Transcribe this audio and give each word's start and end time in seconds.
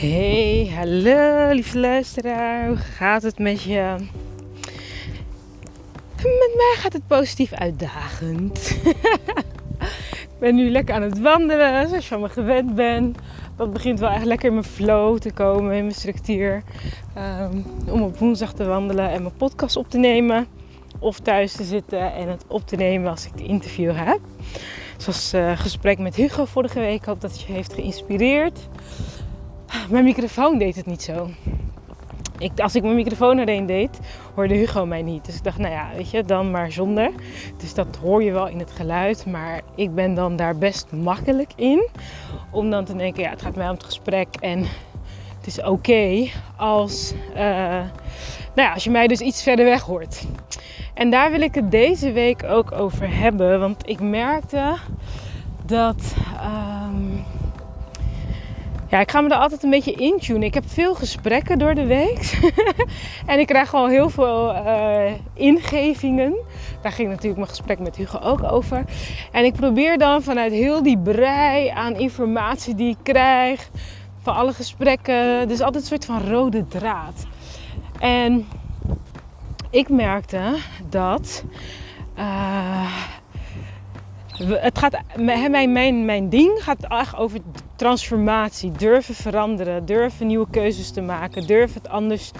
Hey, 0.00 0.72
hallo 0.74 1.50
lieve 1.52 1.78
luisteraar. 1.78 2.66
Hoe 2.66 2.76
gaat 2.76 3.22
het 3.22 3.38
met 3.38 3.62
je? 3.62 3.94
Met 6.16 6.52
mij 6.56 6.74
gaat 6.76 6.92
het 6.92 7.06
positief 7.06 7.52
uitdagend. 7.52 8.70
ik 10.22 10.38
ben 10.38 10.54
nu 10.54 10.70
lekker 10.70 10.94
aan 10.94 11.02
het 11.02 11.20
wandelen, 11.20 11.88
zoals 11.88 12.02
je 12.04 12.10
van 12.10 12.20
me 12.20 12.28
gewend 12.28 12.74
bent. 12.74 13.18
Dat 13.56 13.72
begint 13.72 14.00
wel 14.00 14.10
echt 14.10 14.24
lekker 14.24 14.48
in 14.48 14.54
mijn 14.54 14.66
flow 14.66 15.18
te 15.18 15.32
komen, 15.32 15.74
in 15.74 15.82
mijn 15.82 15.94
structuur. 15.94 16.62
Um, 17.18 17.64
om 17.90 18.02
op 18.02 18.18
woensdag 18.18 18.52
te 18.52 18.64
wandelen 18.64 19.10
en 19.10 19.22
mijn 19.22 19.36
podcast 19.36 19.76
op 19.76 19.90
te 19.90 19.98
nemen. 19.98 20.46
Of 20.98 21.20
thuis 21.20 21.52
te 21.52 21.64
zitten 21.64 22.14
en 22.14 22.28
het 22.28 22.44
op 22.46 22.66
te 22.66 22.76
nemen 22.76 23.10
als 23.10 23.26
ik 23.26 23.36
de 23.36 23.44
interview 23.44 23.92
heb. 23.94 24.20
Zoals 24.96 25.34
uh, 25.34 25.58
gesprek 25.58 25.98
met 25.98 26.14
Hugo 26.14 26.44
vorige 26.44 26.80
week. 26.80 27.00
Ik 27.00 27.04
hoop 27.04 27.20
dat 27.20 27.30
het 27.30 27.40
je 27.40 27.52
heeft 27.52 27.72
geïnspireerd. 27.72 28.68
Mijn 29.90 30.04
microfoon 30.04 30.58
deed 30.58 30.76
het 30.76 30.86
niet 30.86 31.02
zo. 31.02 31.30
Ik, 32.38 32.60
als 32.60 32.74
ik 32.74 32.82
mijn 32.82 32.94
microfoon 32.94 33.38
erin 33.38 33.66
deed, 33.66 34.00
hoorde 34.34 34.54
Hugo 34.54 34.86
mij 34.86 35.02
niet. 35.02 35.24
Dus 35.24 35.36
ik 35.36 35.44
dacht, 35.44 35.58
nou 35.58 35.72
ja, 35.72 35.88
weet 35.96 36.10
je, 36.10 36.24
dan 36.24 36.50
maar 36.50 36.72
zonder. 36.72 37.10
Dus 37.58 37.74
dat 37.74 37.98
hoor 38.02 38.22
je 38.22 38.32
wel 38.32 38.48
in 38.48 38.58
het 38.58 38.70
geluid. 38.70 39.26
Maar 39.26 39.60
ik 39.74 39.94
ben 39.94 40.14
dan 40.14 40.36
daar 40.36 40.56
best 40.56 40.92
makkelijk 40.92 41.50
in. 41.56 41.88
Om 42.50 42.70
dan 42.70 42.84
te 42.84 42.96
denken, 42.96 43.22
ja, 43.22 43.30
het 43.30 43.42
gaat 43.42 43.56
mij 43.56 43.68
om 43.68 43.74
het 43.74 43.84
gesprek. 43.84 44.28
En 44.40 44.58
het 45.36 45.46
is 45.46 45.62
oké 45.62 46.28
als, 46.56 47.14
uh, 47.34 47.38
nou 47.38 47.88
ja, 48.54 48.72
als 48.72 48.84
je 48.84 48.90
mij 48.90 49.06
dus 49.06 49.20
iets 49.20 49.42
verder 49.42 49.64
weg 49.64 49.82
hoort. 49.82 50.26
En 50.94 51.10
daar 51.10 51.30
wil 51.30 51.40
ik 51.40 51.54
het 51.54 51.70
deze 51.70 52.12
week 52.12 52.42
ook 52.44 52.72
over 52.72 53.16
hebben. 53.16 53.60
Want 53.60 53.88
ik 53.88 54.00
merkte 54.00 54.76
dat... 55.66 56.14
Um, 56.44 56.85
ja, 58.96 59.02
ik 59.02 59.10
ga 59.10 59.20
me 59.20 59.28
er 59.28 59.36
altijd 59.36 59.62
een 59.62 59.70
beetje 59.70 59.92
intunen. 59.92 60.42
Ik 60.42 60.54
heb 60.54 60.64
veel 60.66 60.94
gesprekken 60.94 61.58
door 61.58 61.74
de 61.74 61.86
week. 61.86 62.38
en 63.26 63.38
ik 63.38 63.46
krijg 63.46 63.68
gewoon 63.68 63.90
heel 63.90 64.10
veel 64.10 64.54
uh, 64.54 65.12
ingevingen. 65.34 66.34
Daar 66.82 66.92
ging 66.92 67.08
natuurlijk 67.08 67.36
mijn 67.36 67.48
gesprek 67.48 67.78
met 67.78 67.96
Hugo 67.96 68.18
ook 68.18 68.52
over. 68.52 68.84
En 69.32 69.44
ik 69.44 69.52
probeer 69.52 69.98
dan 69.98 70.22
vanuit 70.22 70.52
heel 70.52 70.82
die 70.82 70.98
brei 70.98 71.68
aan 71.68 71.96
informatie 71.96 72.74
die 72.74 72.88
ik 72.90 72.96
krijg. 73.02 73.70
Van 74.22 74.34
alle 74.34 74.52
gesprekken. 74.52 75.48
Dus 75.48 75.60
altijd 75.60 75.82
een 75.82 75.88
soort 75.88 76.04
van 76.04 76.28
rode 76.28 76.66
draad. 76.68 77.26
En 77.98 78.48
ik 79.70 79.88
merkte 79.88 80.56
dat... 80.88 81.44
Uh, 82.18 83.15
het 84.44 84.78
gaat, 84.78 84.98
mijn, 85.16 85.72
mijn, 85.72 86.04
mijn 86.04 86.28
ding 86.28 86.62
gaat 86.62 86.86
echt 86.88 87.16
over 87.16 87.38
transformatie. 87.76 88.70
Durven 88.70 89.14
veranderen, 89.14 89.86
durven 89.86 90.26
nieuwe 90.26 90.46
keuzes 90.50 90.90
te 90.90 91.00
maken, 91.00 91.46
durven 91.46 91.80
het 91.82 91.90
anders 91.90 92.30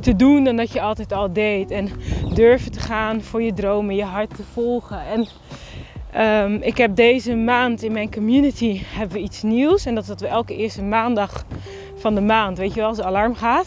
te 0.00 0.16
doen 0.16 0.44
dan 0.44 0.56
dat 0.56 0.72
je 0.72 0.80
altijd 0.80 1.12
al 1.12 1.32
deed. 1.32 1.70
En 1.70 1.88
durven 2.34 2.72
te 2.72 2.80
gaan 2.80 3.22
voor 3.22 3.42
je 3.42 3.52
dromen, 3.52 3.94
je 3.94 4.04
hart 4.04 4.36
te 4.36 4.42
volgen. 4.52 5.00
En 5.06 5.28
um, 6.44 6.62
ik 6.62 6.76
heb 6.76 6.96
deze 6.96 7.34
maand 7.34 7.82
in 7.82 7.92
mijn 7.92 8.12
community 8.12 8.80
hebben 8.84 9.16
we 9.16 9.22
iets 9.22 9.42
nieuws. 9.42 9.86
En 9.86 9.94
dat 9.94 10.02
is 10.02 10.08
dat 10.08 10.20
we 10.20 10.26
elke 10.26 10.56
eerste 10.56 10.82
maandag 10.82 11.44
van 11.96 12.14
de 12.14 12.20
maand, 12.20 12.58
weet 12.58 12.74
je 12.74 12.80
wel, 12.80 12.88
als 12.88 12.96
de 12.96 13.04
alarm 13.04 13.34
gaat, 13.34 13.66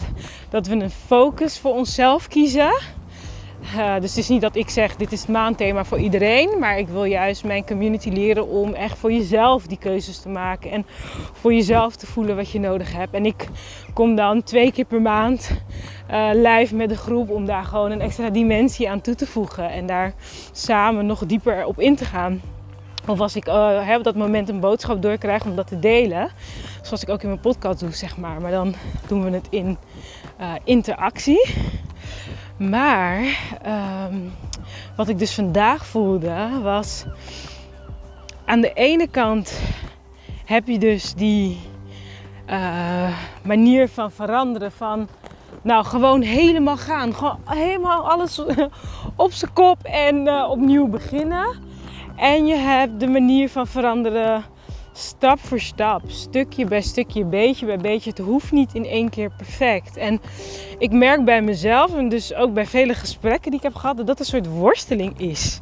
dat 0.50 0.68
we 0.68 0.76
een 0.76 0.90
focus 0.90 1.60
voor 1.60 1.74
onszelf 1.74 2.28
kiezen. 2.28 2.74
Uh, 3.74 3.94
dus 4.00 4.10
het 4.10 4.18
is 4.18 4.30
niet 4.30 4.42
dat 4.42 4.56
ik 4.56 4.70
zeg 4.70 4.96
dit 4.96 5.12
is 5.12 5.20
het 5.20 5.30
maandthema 5.30 5.86
voor 5.86 5.98
iedereen, 5.98 6.60
maar 6.60 6.78
ik 6.78 6.88
wil 6.88 7.04
juist 7.04 7.44
mijn 7.44 7.66
community 7.66 8.10
leren 8.10 8.48
om 8.48 8.74
echt 8.74 8.98
voor 8.98 9.12
jezelf 9.12 9.68
die 9.68 9.78
keuzes 9.78 10.20
te 10.20 10.30
maken 10.30 10.72
en 10.72 10.86
voor 11.32 11.54
jezelf 11.54 11.96
te 11.96 12.08
voelen 12.08 12.36
wat 12.36 12.52
je 12.52 12.60
nodig 12.60 12.94
hebt. 12.94 13.14
En 13.14 13.26
ik 13.26 13.48
kom 13.94 14.16
dan 14.16 14.44
twee 14.44 14.72
keer 14.72 14.86
per 14.86 15.02
maand 15.02 15.52
uh, 16.12 16.30
live 16.34 16.76
met 16.76 16.90
de 16.90 16.98
groep 16.98 17.30
om 17.30 17.46
daar 17.46 17.64
gewoon 17.64 17.92
een 17.92 18.02
extra 18.02 18.30
dimensie 18.30 18.90
aan 18.90 19.02
toe 19.02 19.16
te 19.16 19.28
voegen 19.28 19.70
en 19.70 19.86
daar 19.86 20.14
samen 20.52 21.06
nog 21.06 21.26
dieper 21.26 21.66
op 21.66 21.80
in 21.80 21.96
te 21.96 22.06
gaan. 22.06 22.42
Of 23.08 23.20
als 23.20 23.36
ik 23.36 23.48
uh, 23.48 23.94
op 23.98 24.04
dat 24.04 24.16
moment 24.16 24.50
een 24.50 24.60
boodschap 24.60 25.02
doorkrijg 25.02 25.46
om 25.46 25.56
dat 25.56 25.68
te 25.68 25.80
delen. 25.80 26.30
Zoals 26.82 27.02
ik 27.02 27.10
ook 27.10 27.22
in 27.22 27.28
mijn 27.28 27.40
podcast 27.40 27.80
doe, 27.80 27.92
zeg 27.92 28.18
maar. 28.18 28.42
Maar 28.42 28.52
dan 28.52 28.74
doen 29.08 29.24
we 29.24 29.30
het 29.30 29.48
in 29.50 29.78
interactie. 30.64 31.54
Maar 32.58 33.20
um, 34.12 34.34
wat 34.96 35.08
ik 35.08 35.20
dus 35.20 35.36
vandaag 35.36 35.86
voelde 35.86 36.50
was. 36.62 37.06
Aan 38.46 38.62
de 38.62 38.74
ene 38.74 39.08
kant 39.08 39.60
heb 40.46 40.68
je 40.68 40.80
dus 40.80 41.14
die 41.14 41.60
uh, 42.50 43.18
manier 43.44 43.90
van 43.90 44.12
veranderen. 44.12 44.72
Van 44.72 45.08
nou 45.62 45.86
gewoon 45.86 46.22
helemaal 46.22 46.78
gaan. 46.78 47.14
Gewoon 47.14 47.40
helemaal 47.46 48.10
alles 48.10 48.42
op 49.16 49.32
zijn 49.32 49.54
kop 49.54 49.84
en 49.84 50.16
uh, 50.28 50.48
opnieuw 50.50 50.88
beginnen. 50.88 51.48
En 52.16 52.46
je 52.46 52.56
hebt 52.56 53.00
de 53.00 53.08
manier 53.08 53.50
van 53.50 53.68
veranderen 53.68 54.44
stap 54.98 55.40
voor 55.40 55.60
stap, 55.60 56.02
stukje 56.08 56.66
bij 56.66 56.82
stukje, 56.82 57.26
beetje 57.26 57.66
bij 57.66 57.78
beetje. 57.78 58.10
Het 58.10 58.20
hoeft 58.20 58.52
niet 58.52 58.74
in 58.74 58.86
één 58.86 59.10
keer 59.10 59.32
perfect. 59.38 59.98
En 59.98 60.22
ik 60.78 60.92
merk 60.92 61.26
bij 61.26 61.42
mezelf 61.42 61.96
en 61.96 62.10
dus 62.10 62.34
ook 62.34 62.54
bij 62.54 62.66
vele 62.66 62.94
gesprekken 62.94 63.52
die 63.52 63.60
ik 63.60 63.66
heb 63.66 63.76
gehad, 63.76 63.98
dat 63.98 64.08
dat 64.08 64.20
een 64.20 64.26
soort 64.26 64.48
worsteling 64.48 65.20
is. 65.20 65.60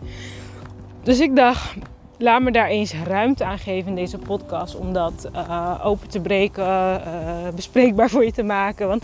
Dus 1.04 1.20
ik 1.20 1.36
dacht, 1.36 1.76
laat 2.18 2.42
me 2.42 2.52
daar 2.52 2.68
eens 2.68 2.94
ruimte 3.08 3.44
aan 3.44 3.60
geven 3.60 3.90
in 3.90 3.96
deze 3.96 4.18
podcast 4.18 4.76
om 4.76 4.94
dat 4.94 5.30
uh, 5.36 5.80
open 5.84 6.10
te 6.10 6.20
breken, 6.20 6.64
uh, 6.64 7.48
bespreekbaar 7.56 8.10
voor 8.10 8.26
je 8.26 8.32
te 8.32 8.44
maken. 8.44 8.88
Want 8.88 9.04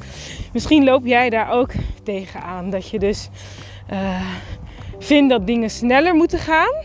misschien 0.54 0.84
loop 0.84 1.06
jij 1.06 1.30
daar 1.30 1.52
ook 1.52 1.72
tegenaan. 2.04 2.70
Dat 2.70 2.90
je 2.90 3.00
dus 3.00 3.30
uh, 3.92 4.22
vindt 5.00 5.30
dat 5.30 5.48
dingen 5.48 5.70
sneller 5.70 6.16
moeten 6.16 6.40
gaan, 6.40 6.84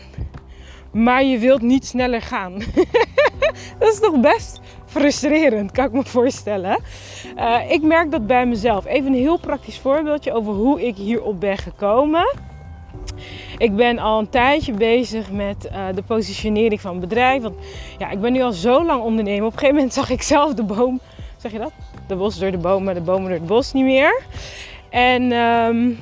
maar 0.91 1.23
je 1.23 1.37
wilt 1.37 1.61
niet 1.61 1.85
sneller 1.85 2.21
gaan. 2.21 2.53
dat 3.79 3.93
is 3.93 3.99
toch 3.99 4.19
best 4.19 4.59
frustrerend, 4.85 5.71
kan 5.71 5.85
ik 5.85 5.91
me 5.91 6.03
voorstellen. 6.03 6.79
Uh, 7.37 7.71
ik 7.71 7.81
merk 7.81 8.11
dat 8.11 8.27
bij 8.27 8.45
mezelf. 8.45 8.85
Even 8.85 9.07
een 9.07 9.19
heel 9.19 9.39
praktisch 9.39 9.79
voorbeeldje 9.79 10.33
over 10.33 10.53
hoe 10.53 10.87
ik 10.87 10.95
hierop 10.95 11.39
ben 11.39 11.57
gekomen. 11.57 12.33
Ik 13.57 13.75
ben 13.75 13.99
al 13.99 14.19
een 14.19 14.29
tijdje 14.29 14.73
bezig 14.73 15.31
met 15.31 15.69
uh, 15.71 15.85
de 15.95 16.03
positionering 16.03 16.81
van 16.81 16.91
het 16.91 16.99
bedrijf. 16.99 17.41
Want 17.41 17.55
ja, 17.97 18.09
ik 18.09 18.21
ben 18.21 18.33
nu 18.33 18.41
al 18.41 18.51
zo 18.51 18.85
lang 18.85 19.03
ondernemer. 19.03 19.45
Op 19.45 19.51
een 19.51 19.59
gegeven 19.59 19.75
moment 19.75 19.93
zag 19.93 20.09
ik 20.09 20.21
zelf 20.21 20.53
de 20.53 20.63
boom, 20.63 20.99
zeg 21.37 21.51
je 21.51 21.59
dat? 21.59 21.71
De 22.07 22.15
bos 22.15 22.39
door 22.39 22.51
de 22.51 22.57
bomen, 22.57 22.93
de 22.93 23.01
bomen 23.01 23.23
door 23.23 23.39
het 23.39 23.47
bos 23.47 23.73
niet 23.73 23.83
meer. 23.83 24.21
En 24.89 25.31
um, 25.31 25.99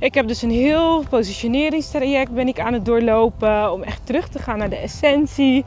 ik 0.00 0.14
heb 0.14 0.28
dus 0.28 0.42
een 0.42 0.50
heel 0.50 1.04
positioneringstraject 1.08 2.34
ben 2.34 2.48
ik 2.48 2.60
aan 2.60 2.72
het 2.72 2.84
doorlopen 2.84 3.72
om 3.72 3.82
echt 3.82 4.06
terug 4.06 4.28
te 4.28 4.38
gaan 4.38 4.58
naar 4.58 4.70
de 4.70 4.76
essentie 4.76 5.64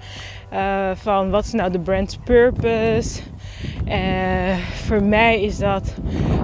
uh, 0.53 0.89
van 0.93 1.29
wat 1.29 1.45
is 1.45 1.51
nou 1.51 1.71
de 1.71 1.79
brand's 1.79 2.17
purpose. 2.23 3.21
Uh, 3.87 4.57
voor 4.57 5.03
mij 5.03 5.41
is 5.41 5.57
dat 5.57 5.93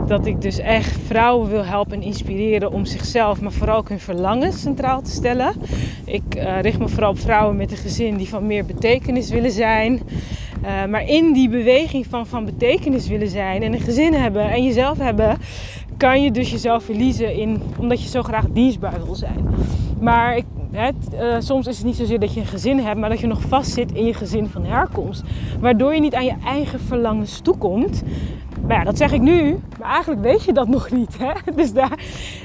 dat 0.07 0.25
ik 0.25 0.41
dus 0.41 0.59
echt 0.59 0.97
vrouwen 1.05 1.49
wil 1.49 1.65
helpen 1.65 1.93
en 1.95 2.01
inspireren 2.01 2.71
om 2.71 2.85
zichzelf, 2.85 3.41
maar 3.41 3.51
vooral 3.51 3.77
ook 3.77 3.89
hun 3.89 3.99
verlangens 3.99 4.61
centraal 4.61 5.01
te 5.01 5.11
stellen. 5.11 5.53
Ik 6.05 6.35
uh, 6.35 6.61
richt 6.61 6.79
me 6.79 6.87
vooral 6.87 7.09
op 7.09 7.19
vrouwen 7.19 7.55
met 7.55 7.71
een 7.71 7.77
gezin 7.77 8.17
die 8.17 8.29
van 8.29 8.47
meer 8.47 8.65
betekenis 8.65 9.29
willen 9.29 9.51
zijn. 9.51 10.01
Maar 10.89 11.07
in 11.07 11.33
die 11.33 11.49
beweging 11.49 12.05
van 12.07 12.27
van 12.27 12.45
betekenis 12.45 13.07
willen 13.07 13.29
zijn 13.29 13.63
en 13.63 13.73
een 13.73 13.79
gezin 13.79 14.13
hebben 14.13 14.51
en 14.51 14.63
jezelf 14.63 14.97
hebben, 14.97 15.37
kan 15.97 16.23
je 16.23 16.31
dus 16.31 16.51
jezelf 16.51 16.83
verliezen 16.83 17.33
in, 17.33 17.61
omdat 17.79 18.03
je 18.03 18.09
zo 18.09 18.23
graag 18.23 18.45
dienstbaar 18.49 19.05
wil 19.05 19.15
zijn. 19.15 19.45
Maar 19.99 20.37
ik, 20.37 20.45
uh, 20.73 21.35
soms 21.39 21.67
is 21.67 21.77
het 21.77 21.85
niet 21.85 21.95
zozeer 21.95 22.19
dat 22.19 22.33
je 22.33 22.39
een 22.39 22.45
gezin 22.45 22.79
hebt, 22.79 22.99
maar 22.99 23.09
dat 23.09 23.19
je 23.19 23.27
nog 23.27 23.41
vastzit 23.41 23.91
in 23.91 24.05
je 24.05 24.13
gezin 24.13 24.47
van 24.47 24.65
herkomst. 24.65 25.23
Waardoor 25.59 25.93
je 25.93 25.99
niet 25.99 26.15
aan 26.15 26.25
je 26.25 26.35
eigen 26.45 26.79
verlangens 26.79 27.39
toekomt. 27.39 28.03
Maar 28.67 28.77
ja, 28.77 28.83
dat 28.83 28.97
zeg 28.97 29.11
ik 29.11 29.21
nu, 29.21 29.59
maar 29.79 29.89
eigenlijk 29.89 30.21
weet 30.21 30.43
je 30.43 30.53
dat 30.53 30.67
nog 30.77 30.91
niet. 30.91 31.17
Hè? 31.17 31.31
Dus, 31.55 31.73
daar, 31.73 31.99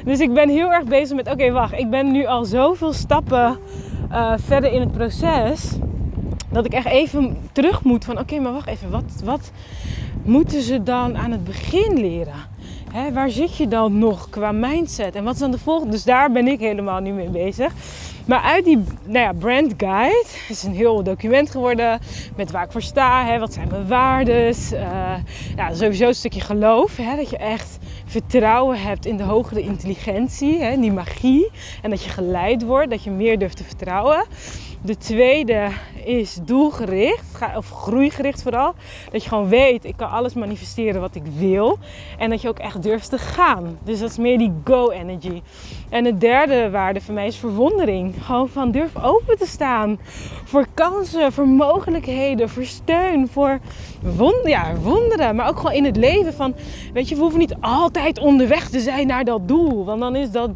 dus 0.05 0.21
ik 0.21 0.35
ben 0.35 0.49
heel 0.49 0.73
erg 0.73 0.85
bezig 0.85 1.17
met: 1.17 1.31
oké, 1.31 1.51
wacht, 1.51 1.73
ik 1.73 1.91
ben 1.91 2.11
nu 2.13 2.27
al 2.27 2.45
zoveel 2.45 2.93
stappen 2.93 3.59
uh, 4.11 4.33
verder 4.37 4.73
in 4.73 4.81
het 4.81 4.93
proces. 4.93 5.79
Dat 6.51 6.65
ik 6.65 6.73
echt 6.73 6.87
even 6.87 7.37
terug 7.53 7.85
moet 7.85 8.05
van: 8.05 8.19
oké, 8.19 8.39
maar 8.39 8.53
wacht 8.53 8.69
even, 8.69 8.91
wat, 8.91 9.23
wat 9.25 9.53
moeten 10.23 10.63
ze 10.63 10.83
dan 10.83 11.17
aan 11.17 11.31
het 11.31 11.45
begin 11.45 12.01
leren? 12.01 12.57
Hè, 12.93 13.13
waar 13.13 13.31
zit 13.31 13.57
je 13.57 13.69
dan 13.69 13.99
nog 13.99 14.31
qua 14.31 14.53
mindset? 14.53 15.15
En 15.15 15.25
wat 15.25 15.35
is 15.35 15.41
dan 15.41 15.51
de 15.51 15.59
volgende? 15.59 15.93
Dus 15.93 16.05
daar 16.05 16.33
ben 16.33 16.49
ik 16.49 16.61
helemaal 16.61 17.01
nu 17.01 17.13
mee 17.13 17.31
bezig. 17.31 17.73
Maar 18.29 18.41
uit 18.43 18.65
die 18.65 18.85
nou 19.05 19.19
ja, 19.19 19.33
brand 19.33 19.75
guide 19.77 20.27
is 20.49 20.63
een 20.63 20.75
heel 20.75 21.03
document 21.03 21.51
geworden 21.51 22.01
met 22.37 22.51
waar 22.51 22.65
ik 22.65 22.73
voor 22.73 22.83
sta, 22.83 23.25
hè, 23.25 23.39
wat 23.39 23.53
zijn 23.53 23.69
mijn 23.69 23.87
waarden. 23.87 24.55
Uh, 24.73 25.15
ja, 25.57 25.75
sowieso 25.75 26.07
een 26.07 26.15
stukje 26.15 26.41
geloof, 26.41 26.97
hè, 26.97 27.17
dat 27.17 27.31
je 27.31 27.37
echt 27.37 27.79
vertrouwen 28.05 28.81
hebt 28.81 29.07
in 29.07 29.17
de 29.17 29.23
hogere 29.23 29.61
intelligentie, 29.61 30.59
hè, 30.59 30.81
die 30.81 30.93
magie. 30.93 31.51
En 31.83 31.91
dat 31.91 32.05
je 32.05 32.11
geleid 32.11 32.63
wordt, 32.63 32.91
dat 32.91 33.05
je 33.05 33.11
meer 33.11 33.39
durft 33.39 33.57
te 33.57 33.65
vertrouwen. 33.65 34.25
De 34.83 34.97
tweede 34.97 35.69
is 36.05 36.39
doelgericht, 36.43 37.57
of 37.57 37.71
groeigericht 37.71 38.43
vooral. 38.43 38.75
Dat 39.11 39.23
je 39.23 39.29
gewoon 39.29 39.49
weet, 39.49 39.85
ik 39.85 39.97
kan 39.97 40.11
alles 40.11 40.35
manifesteren 40.35 41.01
wat 41.01 41.15
ik 41.15 41.23
wil. 41.37 41.79
En 42.19 42.31
dat 42.31 42.43
je 42.43 42.49
ook 42.49 42.59
echt 42.59 42.83
durft 42.83 43.11
te 43.11 43.19
gaan. 43.19 43.79
Dus 43.85 43.99
dat 43.99 44.11
is 44.11 44.19
meer 44.19 44.39
die 44.39 44.53
go-energy. 44.65 45.43
En 45.89 46.05
de 46.05 46.19
derde 46.19 46.71
waarde 46.71 47.01
voor 47.01 47.15
mij 47.15 47.27
is 47.27 47.37
verwondering. 47.37 48.15
Gewoon 48.25 48.49
van 48.49 48.71
durf 48.71 49.03
open 49.03 49.39
te 49.39 49.47
staan 49.47 49.99
voor 50.45 50.67
kansen, 50.75 51.33
voor 51.33 51.49
mogelijkheden, 51.49 52.49
voor 52.49 52.65
steun, 52.65 53.29
voor 53.29 53.59
ja, 54.45 54.75
wonderen. 54.83 55.37
Maar 55.37 55.49
ook 55.49 55.57
gewoon 55.57 55.73
in 55.73 55.85
het 55.85 55.97
leven 55.97 56.35
van, 56.35 56.55
weet 56.93 57.09
je, 57.09 57.15
we 57.15 57.21
hoeven 57.21 57.39
niet 57.39 57.57
altijd 57.61 58.19
onderweg 58.19 58.69
te 58.69 58.81
zijn 58.81 59.07
naar 59.07 59.25
dat 59.25 59.49
doel. 59.49 59.85
Want 59.85 60.01
dan 60.01 60.17
is 60.17 60.31
dat 60.31 60.51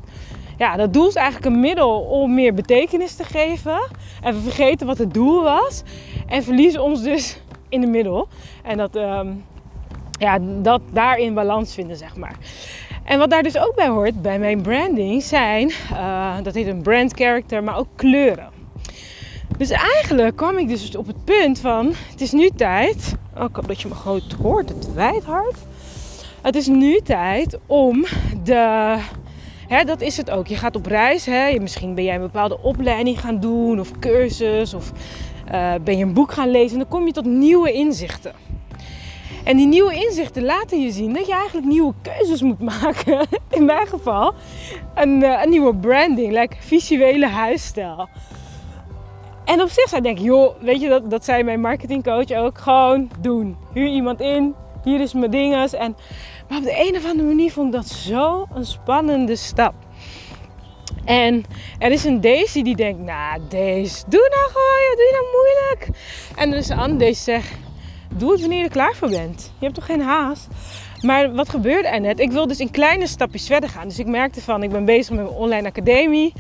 ja, 0.62 0.76
dat 0.76 0.92
doel 0.92 1.08
is 1.08 1.14
eigenlijk 1.14 1.54
een 1.54 1.60
middel 1.60 2.00
om 2.00 2.34
meer 2.34 2.54
betekenis 2.54 3.14
te 3.14 3.24
geven. 3.24 3.88
En 4.22 4.34
we 4.34 4.40
vergeten 4.40 4.86
wat 4.86 4.98
het 4.98 5.14
doel 5.14 5.42
was. 5.42 5.82
En 6.26 6.42
verliezen 6.42 6.82
ons 6.82 7.02
dus 7.02 7.40
in 7.68 7.80
de 7.80 7.86
middel. 7.86 8.28
En 8.62 8.76
dat, 8.76 8.96
um, 8.96 9.44
ja, 10.18 10.38
dat 10.62 10.80
daarin 10.92 11.34
balans 11.34 11.74
vinden, 11.74 11.96
zeg 11.96 12.16
maar. 12.16 12.36
En 13.04 13.18
wat 13.18 13.30
daar 13.30 13.42
dus 13.42 13.58
ook 13.58 13.74
bij 13.74 13.88
hoort, 13.88 14.22
bij 14.22 14.38
mijn 14.38 14.62
branding, 14.62 15.22
zijn, 15.22 15.72
uh, 15.92 16.36
dat 16.42 16.54
heet 16.54 16.66
een 16.66 16.82
brand 16.82 17.12
character, 17.12 17.64
maar 17.64 17.76
ook 17.76 17.88
kleuren. 17.96 18.50
Dus 19.56 19.70
eigenlijk 19.70 20.36
kwam 20.36 20.58
ik 20.58 20.68
dus 20.68 20.96
op 20.96 21.06
het 21.06 21.24
punt 21.24 21.60
van, 21.60 21.92
het 22.10 22.20
is 22.20 22.32
nu 22.32 22.50
tijd, 22.56 23.14
oh, 23.36 23.44
ik 23.44 23.66
dat 23.66 23.80
je 23.80 23.88
me 23.88 23.94
goed 23.94 24.36
hoort, 24.42 24.68
het 24.68 24.94
wijd 24.94 25.24
hard. 25.24 25.56
Het 26.42 26.56
is 26.56 26.66
nu 26.66 27.00
tijd 27.00 27.58
om 27.66 28.06
de 28.44 28.96
Dat 29.80 30.00
is 30.00 30.16
het 30.16 30.30
ook. 30.30 30.46
Je 30.46 30.56
gaat 30.56 30.76
op 30.76 30.86
reis. 30.86 31.26
Hè. 31.26 31.58
Misschien 31.60 31.94
ben 31.94 32.04
jij 32.04 32.14
een 32.14 32.20
bepaalde 32.20 32.58
opleiding 32.62 33.20
gaan 33.20 33.40
doen 33.40 33.80
of 33.80 33.98
cursus 33.98 34.74
of 34.74 34.92
uh, 35.52 35.74
ben 35.84 35.98
je 35.98 36.04
een 36.04 36.12
boek 36.12 36.32
gaan 36.32 36.50
lezen. 36.50 36.72
En 36.72 36.78
dan 36.78 36.88
kom 36.88 37.06
je 37.06 37.12
tot 37.12 37.24
nieuwe 37.24 37.72
inzichten. 37.72 38.32
En 39.44 39.56
die 39.56 39.66
nieuwe 39.66 39.94
inzichten 39.94 40.44
laten 40.44 40.80
je 40.80 40.90
zien 40.90 41.12
dat 41.12 41.26
je 41.26 41.32
eigenlijk 41.32 41.66
nieuwe 41.66 41.94
keuzes 42.02 42.42
moet 42.42 42.60
maken. 42.80 43.26
In 43.50 43.64
mijn 43.64 43.86
geval 43.86 44.34
een, 44.94 45.22
uh, 45.22 45.42
een 45.42 45.50
nieuwe 45.50 45.74
branding, 45.74 46.32
like 46.32 46.56
visuele 46.58 47.26
huisstijl. 47.26 48.08
En 49.44 49.60
op 49.60 49.68
zich 49.68 49.88
zou 49.88 49.96
ik 49.96 50.02
denken, 50.02 50.24
joh, 50.24 50.54
weet 50.60 50.80
je, 50.80 50.88
dat, 50.88 51.10
dat 51.10 51.24
zei 51.24 51.42
mijn 51.42 51.60
marketingcoach 51.60 52.30
ook. 52.30 52.58
Gewoon 52.58 53.10
doen. 53.20 53.56
Huur 53.72 53.88
iemand 53.88 54.20
in. 54.20 54.54
Hier 54.84 55.00
is 55.00 55.12
mijn 55.12 55.30
dinges. 55.30 55.74
En 55.74 55.96
maar 56.52 56.60
op 56.60 56.66
de 56.66 56.88
een 56.88 56.96
of 56.96 57.04
andere 57.04 57.28
manier 57.28 57.52
vond 57.52 57.66
ik 57.66 57.80
dat 57.80 57.88
zo 57.88 58.46
een 58.54 58.64
spannende 58.64 59.36
stap. 59.36 59.74
En 61.04 61.44
er 61.78 61.90
is 61.90 62.04
een 62.04 62.20
Daisy 62.20 62.62
die 62.62 62.76
denkt, 62.76 63.00
nou 63.00 63.40
Daisy, 63.48 64.02
doe 64.08 64.28
nou 64.30 64.50
gewoon, 64.50 64.96
doe 64.96 65.04
je 65.04 65.12
nou 65.12 65.26
moeilijk? 65.32 65.98
En 66.36 66.52
er 66.52 66.58
is 66.58 66.68
een 66.68 66.78
andere 66.78 66.98
Daisy 66.98 67.22
zegt, 67.22 67.50
doe 68.16 68.30
het 68.30 68.40
wanneer 68.40 68.58
je 68.58 68.64
er 68.64 68.70
klaar 68.70 68.94
voor 68.94 69.08
bent. 69.08 69.52
Je 69.58 69.64
hebt 69.64 69.74
toch 69.74 69.86
geen 69.86 70.00
haast? 70.00 70.48
Maar 71.02 71.34
wat 71.34 71.48
gebeurde 71.48 71.88
er 71.88 72.00
net? 72.00 72.20
Ik 72.20 72.30
wil 72.30 72.46
dus 72.46 72.58
in 72.58 72.70
kleine 72.70 73.06
stapjes 73.06 73.46
verder 73.46 73.68
gaan. 73.68 73.88
Dus 73.88 73.98
ik 73.98 74.06
merkte 74.06 74.40
van, 74.40 74.62
ik 74.62 74.70
ben 74.70 74.84
bezig 74.84 75.14
met 75.14 75.24
mijn 75.24 75.36
online 75.36 75.68
academie. 75.68 76.32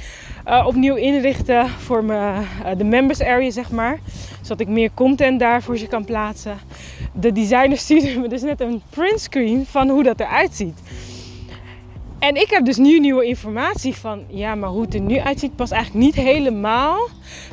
Uh, 0.48 0.64
opnieuw 0.66 0.94
inrichten 0.94 1.68
voor 1.68 2.04
mijn, 2.04 2.46
uh, 2.64 2.70
de 2.76 2.84
members 2.84 3.22
area, 3.22 3.50
zeg 3.50 3.70
maar. 3.70 3.98
Zodat 4.40 4.60
ik 4.60 4.68
meer 4.68 4.90
content 4.94 5.40
daar 5.40 5.62
voor 5.62 5.76
ze 5.76 5.86
kan 5.86 6.04
plaatsen. 6.04 6.58
De 7.12 7.32
designer 7.32 7.78
stuurde 7.86 8.18
me 8.18 8.28
dus 8.28 8.42
net 8.42 8.60
een 8.60 8.82
printscreen 8.90 9.66
van 9.66 9.88
hoe 9.88 10.02
dat 10.02 10.20
eruit 10.20 10.54
ziet. 10.54 10.80
En 12.18 12.36
ik 12.36 12.50
heb 12.50 12.64
dus 12.64 12.76
nu 12.76 13.00
nieuwe 13.00 13.24
informatie 13.24 13.94
van, 13.94 14.22
ja, 14.28 14.54
maar 14.54 14.68
hoe 14.68 14.82
het 14.82 14.94
er 14.94 15.00
nu 15.00 15.18
uitziet 15.18 15.56
past 15.56 15.72
eigenlijk 15.72 16.04
niet 16.04 16.14
helemaal 16.14 17.08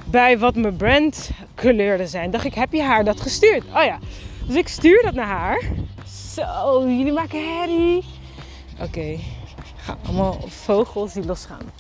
bij 0.06 0.40
wat 0.40 0.56
mijn 0.56 0.76
brandkleuren 0.76 2.08
zijn. 2.08 2.32
Dacht 2.32 2.46
ik, 2.46 2.54
heb 2.54 2.74
je 2.74 2.82
haar 2.82 3.04
dat 3.04 3.22
gestuurd? 3.22 3.64
Oh 3.76 3.84
ja, 3.84 4.00
dus 4.48 4.56
ik 4.56 4.68
stuur 4.68 5.02
dat 5.04 5.14
naar 5.14 5.26
haar. 5.26 5.62
Zo, 6.40 6.82
jullie 6.82 7.12
maken 7.12 7.58
herrie. 7.58 8.04
Oké, 8.74 8.84
okay. 8.84 9.20
allemaal 10.06 10.38
vogels 10.48 11.14
die 11.14 11.26
losgaan. 11.26 11.72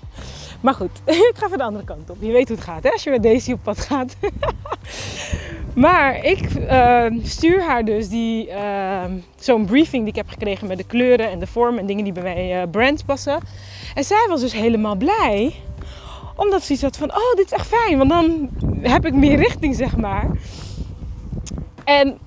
Maar 0.62 0.74
goed, 0.74 1.02
ik 1.30 1.34
ga 1.34 1.50
van 1.50 1.58
de 1.58 1.64
andere 1.64 1.86
kant 1.86 2.10
op. 2.10 2.18
Je 2.20 2.32
weet 2.32 2.48
hoe 2.48 2.58
het 2.58 2.66
gaat 2.66 2.84
hè? 2.84 2.92
als 2.92 3.04
je 3.04 3.10
met 3.10 3.24
deze 3.24 3.54
op 3.54 3.64
pad 3.64 3.80
gaat. 3.80 4.16
maar 5.86 6.26
ik 6.26 6.54
uh, 6.56 7.06
stuur 7.24 7.64
haar 7.64 7.86
dus 7.86 8.10
die, 8.10 8.48
uh, 8.48 9.04
zo'n 9.36 9.66
briefing 9.66 10.02
die 10.02 10.12
ik 10.12 10.16
heb 10.16 10.30
gekregen 10.30 10.68
met 10.68 10.78
de 10.78 10.84
kleuren 10.84 11.30
en 11.30 11.40
de 11.40 11.48
vorm 11.48 11.78
en 11.78 11.86
dingen 11.86 12.04
die 12.04 12.14
bij 12.14 12.24
mij 12.24 12.62
uh, 12.62 12.70
brand 12.72 13.06
passen. 13.06 13.40
En 13.96 14.04
zij 14.04 14.26
was 14.30 14.42
dus 14.42 14.54
helemaal 14.54 14.96
blij. 14.96 15.56
Omdat 16.36 16.64
ze 16.64 16.74
iets 16.74 16.82
had 16.82 16.98
van, 16.98 17.12
oh 17.12 17.36
dit 17.36 17.46
is 17.46 17.52
echt 17.52 17.68
fijn. 17.68 17.98
Want 17.98 18.10
dan 18.10 18.50
heb 18.82 19.06
ik 19.06 19.14
meer 19.14 19.38
richting 19.38 19.76
zeg 19.76 19.98
maar. 19.98 20.30
En 21.84 22.18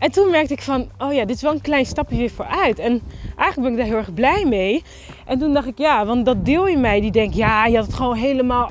en 0.00 0.10
toen 0.10 0.30
merkte 0.30 0.52
ik 0.52 0.62
van, 0.62 0.88
oh 0.98 1.12
ja, 1.12 1.24
dit 1.24 1.36
is 1.36 1.42
wel 1.42 1.52
een 1.52 1.60
klein 1.60 1.86
stapje 1.86 2.16
weer 2.16 2.30
vooruit. 2.30 2.78
En 2.78 3.00
eigenlijk 3.36 3.60
ben 3.60 3.70
ik 3.70 3.76
daar 3.76 3.86
heel 3.86 3.96
erg 3.96 4.14
blij 4.14 4.44
mee. 4.44 4.82
En 5.26 5.38
toen 5.38 5.52
dacht 5.52 5.66
ik, 5.66 5.78
ja, 5.78 6.06
want 6.06 6.26
dat 6.26 6.44
deel 6.44 6.66
in 6.66 6.80
mij 6.80 7.00
die 7.00 7.10
denkt, 7.10 7.36
ja, 7.36 7.66
je 7.66 7.76
had 7.76 7.86
het 7.86 7.94
gewoon 7.94 8.16
helemaal, 8.16 8.70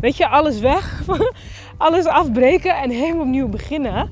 weet 0.00 0.16
je, 0.16 0.28
alles 0.28 0.60
weg. 0.60 1.02
alles 1.76 2.06
afbreken 2.06 2.76
en 2.76 2.90
helemaal 2.90 3.24
opnieuw 3.24 3.48
beginnen. 3.48 4.10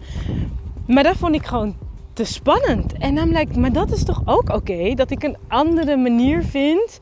Maar 0.86 1.02
dat 1.02 1.16
vond 1.16 1.34
ik 1.34 1.46
gewoon 1.46 1.76
te 2.12 2.24
spannend. 2.24 2.92
En 2.92 3.14
dan 3.14 3.32
lijkt, 3.32 3.56
maar 3.56 3.72
dat 3.72 3.90
is 3.90 4.04
toch 4.04 4.22
ook 4.24 4.54
oké, 4.54 4.94
dat 4.94 5.10
ik 5.10 5.22
een 5.22 5.36
andere 5.48 5.96
manier 5.96 6.44
vind 6.44 7.00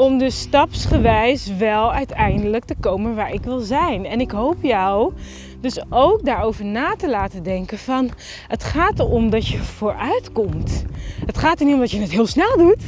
om 0.00 0.18
dus 0.18 0.40
stapsgewijs 0.40 1.56
wel 1.56 1.92
uiteindelijk 1.92 2.64
te 2.64 2.74
komen 2.80 3.14
waar 3.14 3.32
ik 3.32 3.44
wil 3.44 3.58
zijn. 3.58 4.06
En 4.06 4.20
ik 4.20 4.30
hoop 4.30 4.56
jou 4.62 5.12
dus 5.60 5.80
ook 5.90 6.24
daarover 6.24 6.64
na 6.64 6.96
te 6.96 7.10
laten 7.10 7.42
denken 7.42 7.78
van 7.78 8.10
het 8.48 8.64
gaat 8.64 8.98
erom 8.98 9.30
dat 9.30 9.46
je 9.46 9.58
vooruit 9.58 10.32
komt. 10.32 10.84
Het 11.26 11.38
gaat 11.38 11.60
er 11.60 11.66
niet 11.66 11.74
om 11.74 11.80
dat 11.80 11.90
je 11.90 12.00
het 12.00 12.10
heel 12.10 12.26
snel 12.26 12.56
doet. 12.56 12.82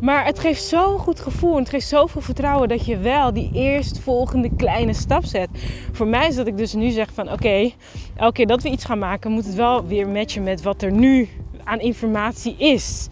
Maar 0.00 0.24
het 0.24 0.38
geeft 0.38 0.62
zo'n 0.62 0.98
goed 0.98 1.20
gevoel 1.20 1.52
en 1.52 1.58
het 1.58 1.68
geeft 1.68 1.88
zoveel 1.88 2.20
vertrouwen 2.20 2.68
dat 2.68 2.86
je 2.86 2.98
wel 2.98 3.32
die 3.32 3.50
eerstvolgende 3.52 4.50
kleine 4.56 4.92
stap 4.92 5.24
zet. 5.24 5.48
Voor 5.92 6.06
mij 6.06 6.28
is 6.28 6.36
dat 6.36 6.46
ik 6.46 6.56
dus 6.56 6.74
nu 6.74 6.90
zeg 6.90 7.08
van 7.12 7.32
oké, 7.32 7.70
elke 8.16 8.32
keer 8.32 8.46
dat 8.46 8.62
we 8.62 8.70
iets 8.70 8.84
gaan 8.84 8.98
maken 8.98 9.30
moet 9.30 9.46
het 9.46 9.54
wel 9.54 9.86
weer 9.86 10.08
matchen 10.08 10.42
met 10.42 10.62
wat 10.62 10.82
er 10.82 10.92
nu 10.92 11.28
aan 11.66 11.80
informatie 11.80 12.54
is. 12.58 13.08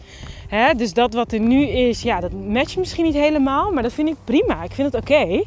Hè? 0.49 0.75
Dus 0.75 0.93
dat 0.93 1.15
wat 1.15 1.33
er 1.33 1.41
nu 1.41 1.67
is, 1.67 2.03
ja, 2.03 2.21
dat 2.21 2.33
matcht 2.33 2.77
misschien 2.77 3.05
niet 3.05 3.15
helemaal, 3.15 3.71
maar 3.71 3.83
dat 3.83 3.93
vind 3.93 4.09
ik 4.09 4.17
prima. 4.25 4.63
Ik 4.63 4.73
vind 4.73 4.93
het 4.93 5.03
oké. 5.03 5.43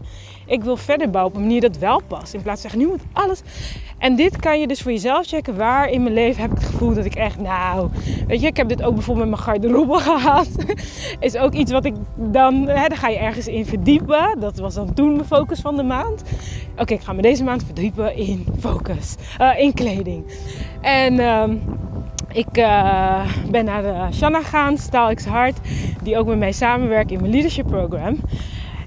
Ik 0.45 0.63
wil 0.63 0.77
verder 0.77 1.09
bouwen 1.09 1.33
op 1.33 1.39
een 1.39 1.45
manier 1.45 1.61
dat 1.61 1.77
wel 1.77 2.01
past. 2.07 2.33
In 2.33 2.41
plaats 2.41 2.61
van 2.61 2.69
zeggen, 2.69 2.89
nu 2.89 2.95
moet 2.95 3.13
alles. 3.13 3.41
En 3.97 4.15
dit 4.15 4.37
kan 4.37 4.59
je 4.59 4.67
dus 4.67 4.81
voor 4.81 4.91
jezelf 4.91 5.27
checken. 5.27 5.57
Waar 5.57 5.89
in 5.89 6.03
mijn 6.03 6.13
leven 6.13 6.41
heb 6.41 6.51
ik 6.51 6.57
het 6.57 6.67
gevoel 6.67 6.93
dat 6.93 7.05
ik 7.05 7.15
echt, 7.15 7.39
nou, 7.39 7.89
weet 8.27 8.41
je, 8.41 8.47
ik 8.47 8.57
heb 8.57 8.69
dit 8.69 8.83
ook 8.83 8.93
bijvoorbeeld 8.93 9.29
met 9.29 9.39
mijn 9.39 9.49
garderobe 9.49 9.99
gehad. 10.09 10.49
is 11.19 11.35
ook 11.35 11.53
iets 11.53 11.71
wat 11.71 11.85
ik 11.85 11.93
dan, 12.15 12.67
hè, 12.67 12.87
dan 12.87 12.97
ga 12.97 13.07
je 13.07 13.17
ergens 13.17 13.47
in 13.47 13.65
verdiepen. 13.65 14.39
Dat 14.39 14.57
was 14.57 14.73
dan 14.73 14.93
toen 14.93 15.11
mijn 15.11 15.27
focus 15.27 15.59
van 15.59 15.75
de 15.75 15.83
maand. 15.83 16.23
Oké, 16.77 16.93
ik 16.93 17.01
ga 17.01 17.13
me 17.13 17.21
deze 17.21 17.43
maand 17.43 17.63
verdiepen 17.63 18.15
in 18.15 18.45
focus, 18.59 19.15
uh, 19.41 19.59
in 19.59 19.73
kleding. 19.73 20.23
En. 20.81 21.13
Uh, 21.13 21.43
ik 22.37 22.57
uh, 22.57 23.21
ben 23.49 23.65
naar 23.65 23.81
de 23.81 24.07
Shanna 24.11 24.39
gegaan, 24.39 24.77
Staal 24.77 25.13
X 25.13 25.25
Hart, 25.25 25.57
die 26.03 26.17
ook 26.17 26.27
met 26.27 26.37
mij 26.37 26.51
samenwerkt 26.51 27.11
in 27.11 27.19
mijn 27.19 27.31
leadership 27.31 27.67
program. 27.67 28.19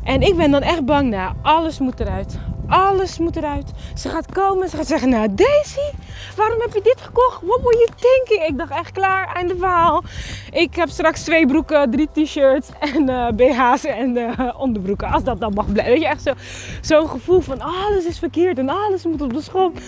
En 0.05 0.21
ik 0.21 0.37
ben 0.37 0.51
dan 0.51 0.63
echt 0.63 0.85
bang, 0.85 1.11
nou, 1.11 1.35
alles 1.43 1.79
moet 1.79 2.01
eruit. 2.01 2.39
Alles 2.69 3.19
moet 3.19 3.37
eruit. 3.37 3.73
Ze 3.95 4.09
gaat 4.09 4.33
komen, 4.33 4.69
ze 4.69 4.77
gaat 4.77 4.87
zeggen, 4.87 5.09
nou 5.09 5.29
Daisy, 5.35 5.97
waarom 6.37 6.61
heb 6.61 6.75
je 6.75 6.81
dit 6.83 7.01
gekocht? 7.01 7.43
What 7.43 7.61
were 7.63 7.77
you 7.77 7.89
thinking? 7.97 8.49
Ik 8.49 8.59
dacht 8.59 8.71
echt 8.71 8.93
klaar, 8.93 9.35
einde 9.35 9.57
verhaal. 9.57 10.03
Ik 10.51 10.75
heb 10.75 10.89
straks 10.89 11.23
twee 11.23 11.47
broeken, 11.47 11.91
drie 11.91 12.09
t-shirts 12.13 12.69
en 12.95 13.09
uh, 13.09 13.27
eh, 13.27 13.35
BH's 13.35 13.85
en 13.85 14.17
uh, 14.17 14.31
onderbroeken. 14.59 15.09
Als 15.09 15.25
dat 15.25 15.41
dan 15.41 15.53
mag 15.55 15.73
blijven. 15.73 15.93
Weet 15.93 16.03
je, 16.03 16.09
echt 16.09 16.23
zo'n 16.23 16.35
zo 16.81 17.07
gevoel 17.07 17.41
van 17.41 17.61
alles 17.61 18.05
is 18.05 18.19
verkeerd 18.19 18.59
en 18.59 18.69
alles 18.69 19.05
moet 19.05 19.23
op 19.23 19.33
de 19.33 19.43
schop. 19.43 19.79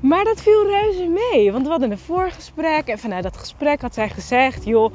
Maar 0.00 0.24
dat 0.24 0.42
viel 0.42 0.66
reuze 0.66 1.06
mee, 1.06 1.52
want 1.52 1.64
we 1.64 1.70
hadden 1.70 1.90
een 1.90 1.98
voorgesprek 1.98 2.86
en 2.86 2.98
vanuit 2.98 3.22
dat 3.22 3.36
gesprek 3.36 3.80
had 3.80 3.94
zij 3.94 4.08
gezegd: 4.08 4.64
joh, 4.64 4.92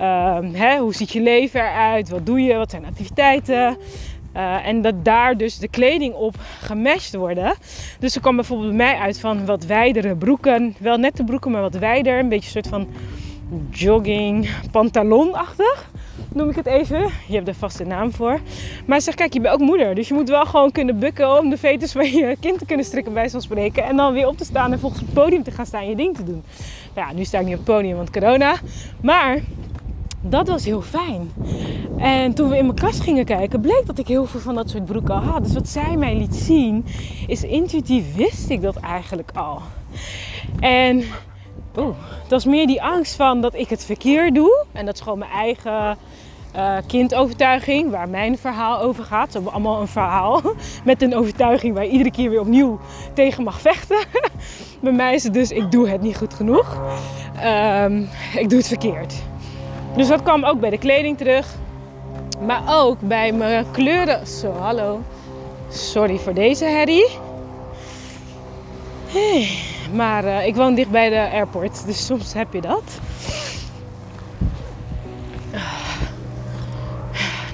uh, 0.00 0.38
hè, 0.52 0.78
hoe 0.78 0.94
ziet 0.94 1.12
je 1.12 1.20
leven 1.20 1.60
eruit? 1.60 2.08
Wat 2.08 2.26
doe 2.26 2.40
je? 2.40 2.54
Wat 2.54 2.70
zijn 2.70 2.84
activiteiten? 2.84 3.76
Uh, 4.36 4.66
en 4.66 4.82
dat 4.82 5.04
daar 5.04 5.36
dus 5.36 5.58
de 5.58 5.68
kleding 5.68 6.14
op 6.14 6.34
gematcht 6.60 7.14
worden. 7.14 7.54
Dus 7.98 8.14
er 8.14 8.20
kwam 8.20 8.36
bijvoorbeeld 8.36 8.68
bij 8.68 8.76
mij 8.76 8.96
uit 8.96 9.20
van 9.20 9.46
wat 9.46 9.64
wijdere 9.64 10.16
broeken. 10.16 10.74
Wel 10.78 10.96
nette 10.96 11.24
broeken, 11.24 11.50
maar 11.50 11.60
wat 11.60 11.74
wijder. 11.74 12.18
Een 12.18 12.28
beetje 12.28 12.46
een 12.56 12.64
soort 12.64 12.74
van 12.74 12.88
jogging, 13.70 14.50
pantalonachtig 14.70 15.90
noem 16.36 16.48
ik 16.48 16.56
het 16.56 16.66
even. 16.66 17.10
Je 17.28 17.34
hebt 17.34 17.48
er 17.48 17.54
vast 17.54 17.80
een 17.80 17.88
naam 17.88 18.12
voor. 18.12 18.40
Maar 18.86 19.00
zeg, 19.00 19.14
kijk, 19.14 19.32
je 19.32 19.40
bent 19.40 19.54
ook 19.54 19.60
moeder. 19.60 19.94
Dus 19.94 20.08
je 20.08 20.14
moet 20.14 20.28
wel 20.28 20.46
gewoon 20.46 20.72
kunnen 20.72 20.98
bukken 20.98 21.38
om 21.38 21.50
de 21.50 21.58
fetus 21.58 21.92
van 21.92 22.10
je 22.10 22.36
kind 22.40 22.58
te 22.58 22.66
kunnen 22.66 22.86
strikken, 22.86 23.12
bij 23.12 23.28
zo'n 23.28 23.40
spreken. 23.40 23.84
En 23.84 23.96
dan 23.96 24.12
weer 24.12 24.26
op 24.26 24.36
te 24.36 24.44
staan 24.44 24.72
en 24.72 24.78
volgens 24.78 25.00
het 25.00 25.12
podium 25.12 25.42
te 25.42 25.50
gaan 25.50 25.66
staan 25.66 25.88
je 25.88 25.96
ding 25.96 26.16
te 26.16 26.24
doen. 26.24 26.42
Nou 26.94 27.08
ja, 27.08 27.14
nu 27.14 27.24
sta 27.24 27.38
ik 27.38 27.44
niet 27.44 27.56
op 27.56 27.66
het 27.66 27.74
podium, 27.74 27.96
want 27.96 28.10
corona. 28.10 28.56
Maar 29.00 29.40
Dat 30.28 30.48
was 30.48 30.64
heel 30.64 30.82
fijn. 30.82 31.30
En 31.98 32.34
toen 32.34 32.48
we 32.48 32.56
in 32.58 32.64
mijn 32.64 32.78
kast 32.78 33.00
gingen 33.00 33.24
kijken, 33.24 33.60
bleek 33.60 33.82
dat 33.86 33.98
ik 33.98 34.06
heel 34.06 34.26
veel 34.26 34.40
van 34.40 34.54
dat 34.54 34.70
soort 34.70 34.84
broeken 34.84 35.14
al 35.14 35.20
had. 35.20 35.44
Dus 35.44 35.54
wat 35.54 35.68
zij 35.68 35.96
mij 35.96 36.16
liet 36.16 36.34
zien, 36.34 36.84
is 37.26 37.42
intuïtief 37.42 38.16
wist 38.16 38.50
ik 38.50 38.62
dat 38.62 38.76
eigenlijk 38.76 39.30
al. 39.34 39.60
En 40.60 41.02
oeh, 41.76 41.96
het 42.22 42.30
was 42.30 42.44
meer 42.44 42.66
die 42.66 42.82
angst 42.82 43.16
van 43.16 43.40
dat 43.40 43.54
ik 43.54 43.68
het 43.68 43.84
verkeerd 43.84 44.34
doe. 44.34 44.64
En 44.72 44.86
dat 44.86 44.94
is 44.94 45.00
gewoon 45.00 45.18
mijn 45.18 45.30
eigen 45.30 45.98
uh, 46.56 46.76
kindovertuiging, 46.86 47.90
waar 47.90 48.08
mijn 48.08 48.38
verhaal 48.38 48.80
over 48.80 49.04
gaat. 49.04 49.26
Ze 49.26 49.34
hebben 49.34 49.52
allemaal 49.52 49.80
een 49.80 49.88
verhaal 49.88 50.42
met 50.84 51.02
een 51.02 51.14
overtuiging 51.14 51.74
waar 51.74 51.84
je 51.84 51.90
iedere 51.90 52.10
keer 52.10 52.30
weer 52.30 52.40
opnieuw 52.40 52.78
tegen 53.12 53.44
mag 53.44 53.60
vechten. 53.60 53.98
Bij 54.80 54.92
mij 54.92 55.14
is 55.14 55.22
het 55.22 55.34
dus, 55.34 55.50
ik 55.50 55.70
doe 55.70 55.88
het 55.88 56.00
niet 56.00 56.16
goed 56.16 56.34
genoeg. 56.34 56.80
Um, 57.44 58.08
ik 58.34 58.48
doe 58.48 58.58
het 58.58 58.68
verkeerd. 58.68 59.14
Dus 59.96 60.08
dat 60.08 60.22
kwam 60.22 60.44
ook 60.44 60.60
bij 60.60 60.70
de 60.70 60.78
kleding 60.78 61.18
terug. 61.18 61.54
Maar 62.46 62.62
ook 62.68 63.00
bij 63.00 63.32
mijn 63.32 63.70
kleuren. 63.70 64.26
Zo, 64.26 64.52
hallo. 64.52 65.00
Sorry 65.68 66.18
voor 66.18 66.34
deze 66.34 66.64
herrie. 66.64 67.06
Hey. 69.06 69.75
Maar 69.92 70.24
uh, 70.24 70.46
ik 70.46 70.54
woon 70.54 70.74
dicht 70.74 70.90
bij 70.90 71.08
de 71.08 71.30
airport, 71.32 71.86
dus 71.86 72.06
soms 72.06 72.32
heb 72.32 72.52
je 72.52 72.60
dat. 72.60 73.00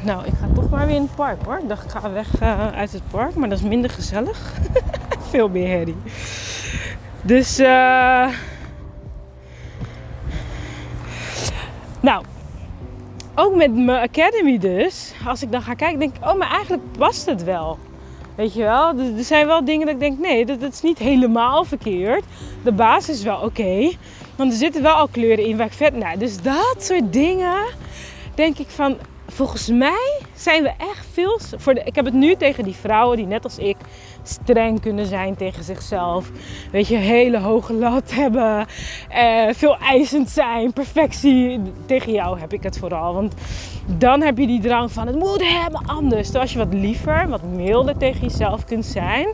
Nou, 0.05 0.27
ik 0.27 0.33
ga 0.41 0.47
toch 0.55 0.71
maar 0.71 0.87
weer 0.87 0.95
in 0.95 1.03
het 1.03 1.15
park 1.15 1.45
hoor. 1.45 1.59
Ik 1.59 1.69
dacht, 1.69 1.85
ik 1.85 1.91
ga 1.91 2.11
weg 2.11 2.43
uh, 2.43 2.73
uit 2.73 2.93
het 2.93 3.03
park, 3.11 3.35
maar 3.35 3.49
dat 3.49 3.59
is 3.59 3.65
minder 3.65 3.91
gezellig. 3.91 4.53
Veel 5.31 5.49
meer 5.49 5.69
herrie. 5.69 5.97
Dus, 7.23 7.61
uh... 7.61 8.29
nou, 12.01 12.25
ook 13.35 13.55
met 13.55 13.75
mijn 13.75 14.09
academy 14.09 14.59
dus. 14.59 15.13
Als 15.27 15.43
ik 15.43 15.53
dan 15.53 15.63
ga 15.63 15.75
kijken, 15.75 15.99
denk 15.99 16.17
ik, 16.17 16.25
oh, 16.25 16.39
maar 16.39 16.51
eigenlijk 16.51 16.83
past 16.99 17.27
het 17.27 17.45
wel. 17.45 17.79
Weet 18.35 18.55
je 18.55 18.63
wel, 18.63 18.99
er 18.99 19.25
zijn 19.25 19.47
wel 19.47 19.65
dingen 19.65 19.87
dat 19.87 19.95
ik 19.95 20.01
denk, 20.01 20.19
nee, 20.19 20.47
dat, 20.47 20.61
dat 20.61 20.73
is 20.73 20.83
niet 20.83 20.99
helemaal 20.99 21.65
verkeerd. 21.65 22.25
De 22.65 22.73
basis 22.73 23.17
is 23.17 23.25
wel 23.25 23.41
oké. 23.41 23.91
want 24.37 24.53
er 24.53 24.59
zitten 24.59 24.83
wel 24.83 24.95
al 24.95 25.09
kleuren 25.09 25.45
in 25.45 25.57
waar 25.57 25.67
ik 25.67 25.73
vet... 25.73 25.97
Nou, 25.97 26.19
dus 26.19 26.43
dat 26.43 26.77
soort 26.79 27.13
dingen 27.13 27.65
denk 28.35 28.59
ik 28.59 28.69
van 28.69 28.97
volgens 29.33 29.69
mij 29.69 30.21
zijn 30.35 30.63
we 30.63 30.69
echt 30.69 31.07
veel. 31.13 31.41
Voor 31.57 31.75
de, 31.75 31.83
ik 31.85 31.95
heb 31.95 32.05
het 32.05 32.15
nu 32.15 32.37
tegen 32.37 32.65
die 32.65 32.75
vrouwen 32.75 33.17
die 33.17 33.27
net 33.27 33.45
als 33.45 33.59
ik 33.59 33.77
streng 34.23 34.81
kunnen 34.81 35.07
zijn 35.07 35.37
tegen 35.37 35.65
zichzelf. 35.65 36.31
Weet 36.71 36.89
je, 36.89 36.97
hele 36.97 37.39
hoge 37.39 37.73
lat 37.73 38.13
hebben. 38.15 38.67
Eh, 39.09 39.49
veel 39.55 39.77
eisend 39.77 40.31
zijn. 40.31 40.73
Perfectie. 40.73 41.61
Tegen 41.87 42.13
jou 42.13 42.41
heb 42.41 42.53
ik 42.53 42.63
het 42.63 42.79
vooral. 42.79 43.15
Want 43.15 43.35
dan 43.87 44.21
heb 44.21 44.39
je 44.39 44.47
die 44.47 44.61
drang 44.61 44.93
van 44.93 45.07
het 45.07 45.17
moet 45.17 45.43
helemaal 45.43 45.83
anders. 45.87 46.23
Terwijl 46.23 46.43
als 46.43 46.53
je 46.53 46.59
wat 46.59 46.75
liever, 46.75 47.29
wat 47.29 47.43
milder 47.43 47.97
tegen 47.97 48.21
jezelf 48.21 48.65
kunt 48.65 48.87
zijn. 48.87 49.33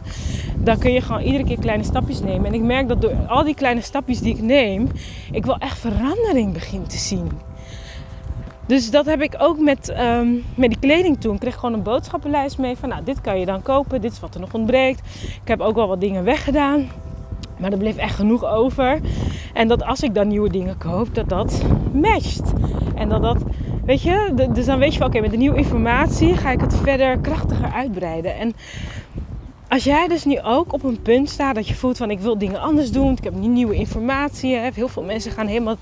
Dan 0.56 0.78
kun 0.78 0.92
je 0.92 1.00
gewoon 1.00 1.22
iedere 1.22 1.44
keer 1.44 1.58
kleine 1.58 1.84
stapjes 1.84 2.20
nemen. 2.20 2.46
En 2.46 2.54
ik 2.54 2.62
merk 2.62 2.88
dat 2.88 3.00
door 3.00 3.14
al 3.28 3.44
die 3.44 3.54
kleine 3.54 3.80
stapjes 3.80 4.20
die 4.20 4.34
ik 4.34 4.42
neem. 4.42 4.88
Ik 5.32 5.46
wel 5.46 5.58
echt 5.58 5.78
verandering 5.78 6.52
begin 6.52 6.86
te 6.86 6.96
zien. 6.96 7.30
Dus 8.66 8.90
dat 8.90 9.06
heb 9.06 9.20
ik 9.20 9.34
ook 9.38 9.58
met, 9.58 9.94
um, 10.00 10.44
met 10.54 10.70
die 10.70 10.78
kleding 10.78 11.20
toen. 11.20 11.34
Ik 11.34 11.40
kreeg 11.40 11.54
gewoon 11.54 11.72
een 11.72 11.82
boodschappenlijst 11.82 12.58
mee 12.58 12.76
van, 12.76 12.88
nou, 12.88 13.04
dit 13.04 13.20
kan 13.20 13.38
je 13.40 13.46
dan 13.46 13.62
kopen. 13.62 14.00
Dit 14.00 14.12
is 14.12 14.20
wat 14.20 14.34
er 14.34 14.40
nog 14.40 14.52
ontbreekt. 14.52 15.00
Ik 15.42 15.48
heb 15.48 15.60
ook 15.60 15.74
wel 15.74 15.88
wat 15.88 16.00
dingen 16.00 16.24
weggedaan. 16.24 16.88
Maar 17.58 17.72
er 17.72 17.78
bleef 17.78 17.96
echt 17.96 18.14
genoeg 18.14 18.44
over. 18.44 19.00
En 19.52 19.68
dat 19.68 19.84
als 19.84 20.02
ik 20.02 20.14
dan 20.14 20.28
nieuwe 20.28 20.50
dingen 20.50 20.78
koop, 20.78 21.14
dat 21.14 21.28
dat 21.28 21.62
matcht. 21.92 22.52
En 22.94 23.08
dat 23.08 23.22
dat, 23.22 23.42
weet 23.84 24.02
je, 24.02 24.48
dus 24.52 24.66
dan 24.66 24.78
weet 24.78 24.92
je 24.92 24.98
van 24.98 25.06
oké, 25.06 25.20
met 25.20 25.30
de 25.30 25.36
nieuwe 25.36 25.56
informatie 25.56 26.36
ga 26.36 26.50
ik 26.50 26.60
het 26.60 26.76
verder 26.76 27.18
krachtiger 27.18 27.72
uitbreiden. 27.72 28.36
En 28.36 28.54
als 29.68 29.84
jij 29.84 30.08
dus 30.08 30.24
nu 30.24 30.40
ook 30.40 30.72
op 30.72 30.82
een 30.82 31.02
punt 31.02 31.30
staat 31.30 31.54
dat 31.54 31.68
je 31.68 31.74
voelt 31.74 31.96
van 31.96 32.10
ik 32.10 32.20
wil 32.20 32.38
dingen 32.38 32.60
anders 32.60 32.90
doen, 32.90 33.12
ik 33.12 33.24
heb 33.24 33.34
nieuwe 33.34 33.74
informatie. 33.74 34.56
Heel 34.56 34.88
veel 34.88 35.02
mensen 35.02 35.32
gaan 35.32 35.46
helemaal 35.46 35.76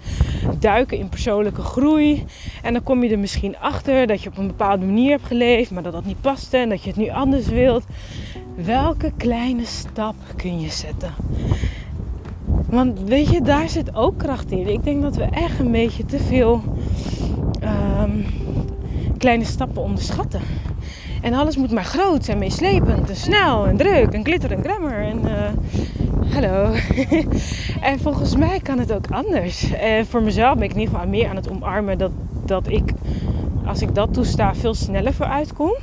duiken 0.58 0.98
in 0.98 1.08
persoonlijke 1.08 1.62
groei. 1.62 2.24
En 2.62 2.72
dan 2.72 2.82
kom 2.82 3.02
je 3.02 3.10
er 3.10 3.18
misschien 3.18 3.58
achter 3.58 4.06
dat 4.06 4.22
je 4.22 4.28
op 4.28 4.38
een 4.38 4.46
bepaalde 4.46 4.84
manier 4.84 5.10
hebt 5.10 5.26
geleefd, 5.26 5.70
maar 5.70 5.82
dat 5.82 5.92
dat 5.92 6.04
niet 6.04 6.20
paste 6.20 6.56
en 6.56 6.68
dat 6.68 6.82
je 6.82 6.88
het 6.88 6.98
nu 6.98 7.10
anders 7.10 7.46
wilt. 7.46 7.84
Welke 8.54 9.12
kleine 9.16 9.64
stap 9.64 10.14
kun 10.36 10.60
je 10.60 10.70
zetten? 10.70 11.14
Want 12.76 13.00
weet 13.00 13.28
je, 13.28 13.42
daar 13.42 13.68
zit 13.68 13.94
ook 13.94 14.18
kracht 14.18 14.50
in. 14.50 14.68
Ik 14.68 14.84
denk 14.84 15.02
dat 15.02 15.16
we 15.16 15.22
echt 15.22 15.58
een 15.58 15.70
beetje 15.70 16.04
te 16.04 16.18
veel 16.18 16.62
um, 18.02 18.24
kleine 19.18 19.44
stappen 19.44 19.82
onderschatten. 19.82 20.40
En 21.22 21.34
alles 21.34 21.56
moet 21.56 21.70
maar 21.70 21.84
groot 21.84 22.28
en 22.28 22.38
meeslepend 22.38 23.08
en 23.08 23.16
snel 23.16 23.66
en 23.66 23.76
druk 23.76 24.12
en 24.12 24.24
glitter 24.24 24.52
en 24.52 24.62
glamour. 24.62 24.98
En 24.98 25.20
uh, 25.24 26.32
hallo. 26.34 26.74
en 27.90 27.98
volgens 28.00 28.36
mij 28.36 28.60
kan 28.60 28.78
het 28.78 28.92
ook 28.92 29.10
anders. 29.10 29.72
En 29.72 30.06
voor 30.06 30.22
mezelf 30.22 30.54
ben 30.54 30.64
ik 30.64 30.72
in 30.72 30.78
ieder 30.78 30.94
geval 30.94 31.10
meer 31.10 31.28
aan 31.28 31.36
het 31.36 31.50
omarmen 31.50 31.98
dat, 31.98 32.12
dat 32.44 32.68
ik, 32.68 32.92
als 33.66 33.82
ik 33.82 33.94
dat 33.94 34.14
toesta, 34.14 34.54
veel 34.54 34.74
sneller 34.74 35.14
vooruit 35.14 35.52
kom. 35.52 35.74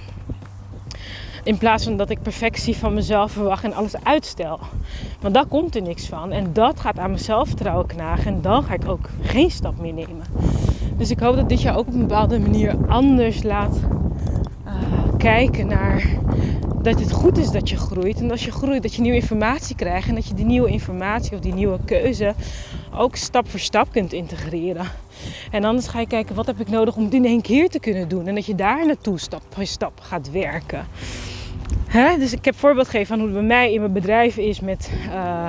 In 1.43 1.57
plaats 1.57 1.83
van 1.83 1.97
dat 1.97 2.09
ik 2.09 2.21
perfectie 2.21 2.77
van 2.77 2.93
mezelf 2.93 3.31
verwacht 3.31 3.63
en 3.63 3.73
alles 3.73 4.03
uitstel. 4.03 4.59
Want 5.19 5.33
daar 5.33 5.45
komt 5.45 5.75
er 5.75 5.81
niks 5.81 6.05
van. 6.05 6.31
En 6.31 6.53
dat 6.53 6.79
gaat 6.79 7.00
aan 7.00 7.09
mijn 7.09 7.23
zelfvertrouwen 7.23 7.85
knagen. 7.85 8.25
En 8.25 8.41
dan 8.41 8.63
ga 8.63 8.73
ik 8.73 8.88
ook 8.88 9.09
geen 9.21 9.51
stap 9.51 9.79
meer 9.79 9.93
nemen. 9.93 10.25
Dus 10.97 11.09
ik 11.09 11.19
hoop 11.19 11.35
dat 11.35 11.50
dit 11.50 11.62
jou 11.62 11.77
ook 11.77 11.88
op 11.88 11.93
een 11.93 12.00
bepaalde 12.00 12.39
manier 12.39 12.75
anders 12.88 13.43
laat 13.43 13.79
kijken 15.17 15.67
naar 15.67 16.17
dat 16.81 17.00
het 17.00 17.12
goed 17.12 17.38
is 17.38 17.51
dat 17.51 17.69
je 17.69 17.77
groeit. 17.77 18.19
En 18.19 18.31
als 18.31 18.45
je 18.45 18.51
groeit, 18.51 18.81
dat 18.81 18.93
je 18.93 19.01
nieuwe 19.01 19.17
informatie 19.17 19.75
krijgt. 19.75 20.07
En 20.07 20.15
dat 20.15 20.27
je 20.27 20.33
die 20.33 20.45
nieuwe 20.45 20.69
informatie 20.69 21.33
of 21.33 21.39
die 21.39 21.53
nieuwe 21.53 21.79
keuze 21.85 22.33
ook 22.95 23.15
stap 23.15 23.50
voor 23.50 23.59
stap 23.59 23.91
kunt 23.91 24.13
integreren. 24.13 24.85
En 25.51 25.63
anders 25.63 25.88
ga 25.88 26.00
je 26.00 26.07
kijken, 26.07 26.35
wat 26.35 26.45
heb 26.45 26.59
ik 26.59 26.69
nodig 26.69 26.95
om 26.95 27.03
het 27.03 27.13
in 27.13 27.25
één 27.25 27.41
keer 27.41 27.69
te 27.69 27.79
kunnen 27.79 28.07
doen? 28.07 28.27
En 28.27 28.35
dat 28.35 28.45
je 28.45 28.55
daar 28.55 28.85
naartoe 28.85 29.19
stap 29.19 29.41
voor 29.50 29.65
stap 29.65 30.00
gaat 30.00 30.31
werken. 30.31 30.85
Dus 31.93 32.33
ik 32.33 32.45
heb 32.45 32.55
voorbeeld 32.55 32.88
gegeven 32.88 33.07
van 33.07 33.17
hoe 33.17 33.27
het 33.27 33.38
bij 33.38 33.47
mij 33.47 33.73
in 33.73 33.79
mijn 33.79 33.93
bedrijf 33.93 34.38
is 34.38 34.59
met 34.59 34.91
uh, 35.07 35.47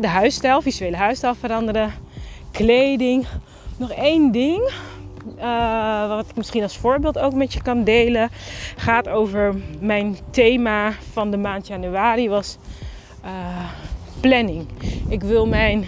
de 0.00 0.08
huisstijl, 0.08 0.62
visuele 0.62 0.96
huisstijl 0.96 1.34
veranderen, 1.34 1.92
kleding. 2.50 3.26
Nog 3.76 3.90
één 3.90 4.32
ding 4.32 4.70
uh, 5.38 6.08
wat 6.08 6.28
ik 6.28 6.36
misschien 6.36 6.62
als 6.62 6.76
voorbeeld 6.76 7.18
ook 7.18 7.34
met 7.34 7.52
je 7.52 7.62
kan 7.62 7.84
delen, 7.84 8.30
gaat 8.76 9.08
over 9.08 9.54
mijn 9.80 10.16
thema 10.30 10.92
van 11.12 11.30
de 11.30 11.36
maand 11.36 11.66
januari 11.66 12.28
was 12.28 12.58
uh, 13.24 13.30
planning. 14.20 14.66
Ik 15.08 15.22
wil 15.22 15.46
mijn 15.46 15.84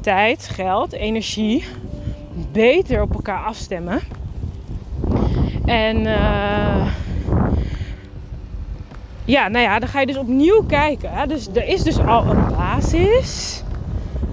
tijd, 0.00 0.48
geld, 0.48 0.92
energie 0.92 1.64
beter 2.52 3.02
op 3.02 3.14
elkaar 3.14 3.44
afstemmen. 3.44 4.00
En 5.64 6.06
ja, 9.24 9.48
nou 9.48 9.64
ja, 9.64 9.78
dan 9.78 9.88
ga 9.88 10.00
je 10.00 10.06
dus 10.06 10.16
opnieuw 10.16 10.62
kijken. 10.62 11.12
Hè? 11.12 11.26
Dus 11.26 11.48
er 11.54 11.68
is 11.68 11.82
dus 11.82 11.98
al 11.98 12.26
een 12.26 12.56
basis. 12.56 13.62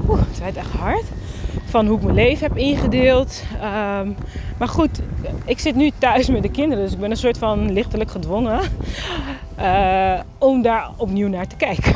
Oeh, 0.10 0.20
het 0.20 0.40
rijdt 0.40 0.58
echt 0.58 0.72
hard 0.72 1.06
van 1.66 1.88
hoe 1.88 1.98
ik 1.98 2.04
mijn 2.04 2.16
leven 2.16 2.48
heb 2.48 2.58
ingedeeld. 2.58 3.44
Um, 3.54 4.16
maar 4.58 4.68
goed, 4.68 5.00
ik 5.46 5.60
zit 5.60 5.76
nu 5.76 5.92
thuis 5.98 6.28
met 6.28 6.42
de 6.42 6.52
kinderen, 6.52 6.84
dus 6.84 6.94
ik 6.94 7.00
ben 7.00 7.12
een 7.12 7.18
soort 7.18 7.38
van 7.38 7.72
lichtelijk 7.72 8.12
gedwongen 8.12 8.60
uh, 9.60 10.20
om 10.38 10.62
daar 10.62 10.90
opnieuw 10.98 11.28
naar 11.28 11.48
te 11.48 11.56
kijken. 11.56 11.96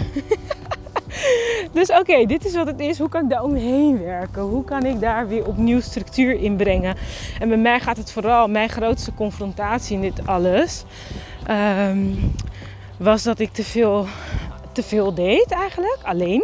dus 1.73 1.89
oké, 1.89 2.25
dit 2.25 2.45
is 2.45 2.55
wat 2.55 2.67
het 2.67 2.79
is. 2.79 3.00
Hoe 3.00 3.09
kan 3.09 3.23
ik 3.23 3.29
daar 3.29 3.43
omheen 3.43 4.03
werken? 4.03 4.41
Hoe 4.41 4.63
kan 4.63 4.85
ik 4.85 5.00
daar 5.00 5.27
weer 5.27 5.47
opnieuw 5.47 5.81
structuur 5.81 6.41
in 6.41 6.55
brengen? 6.55 6.95
En 7.39 7.47
bij 7.47 7.57
mij 7.57 7.79
gaat 7.79 7.97
het 7.97 8.12
vooral, 8.12 8.47
mijn 8.47 8.69
grootste 8.69 9.13
confrontatie 9.13 9.95
in 9.95 10.01
dit 10.01 10.27
alles, 10.27 10.83
um, 11.89 12.33
was 13.03 13.24
dat 13.24 13.39
ik 13.39 13.53
te 13.53 13.63
veel, 13.63 14.05
te 14.72 14.83
veel 14.83 15.13
deed 15.13 15.51
eigenlijk, 15.51 16.00
alleen 16.03 16.43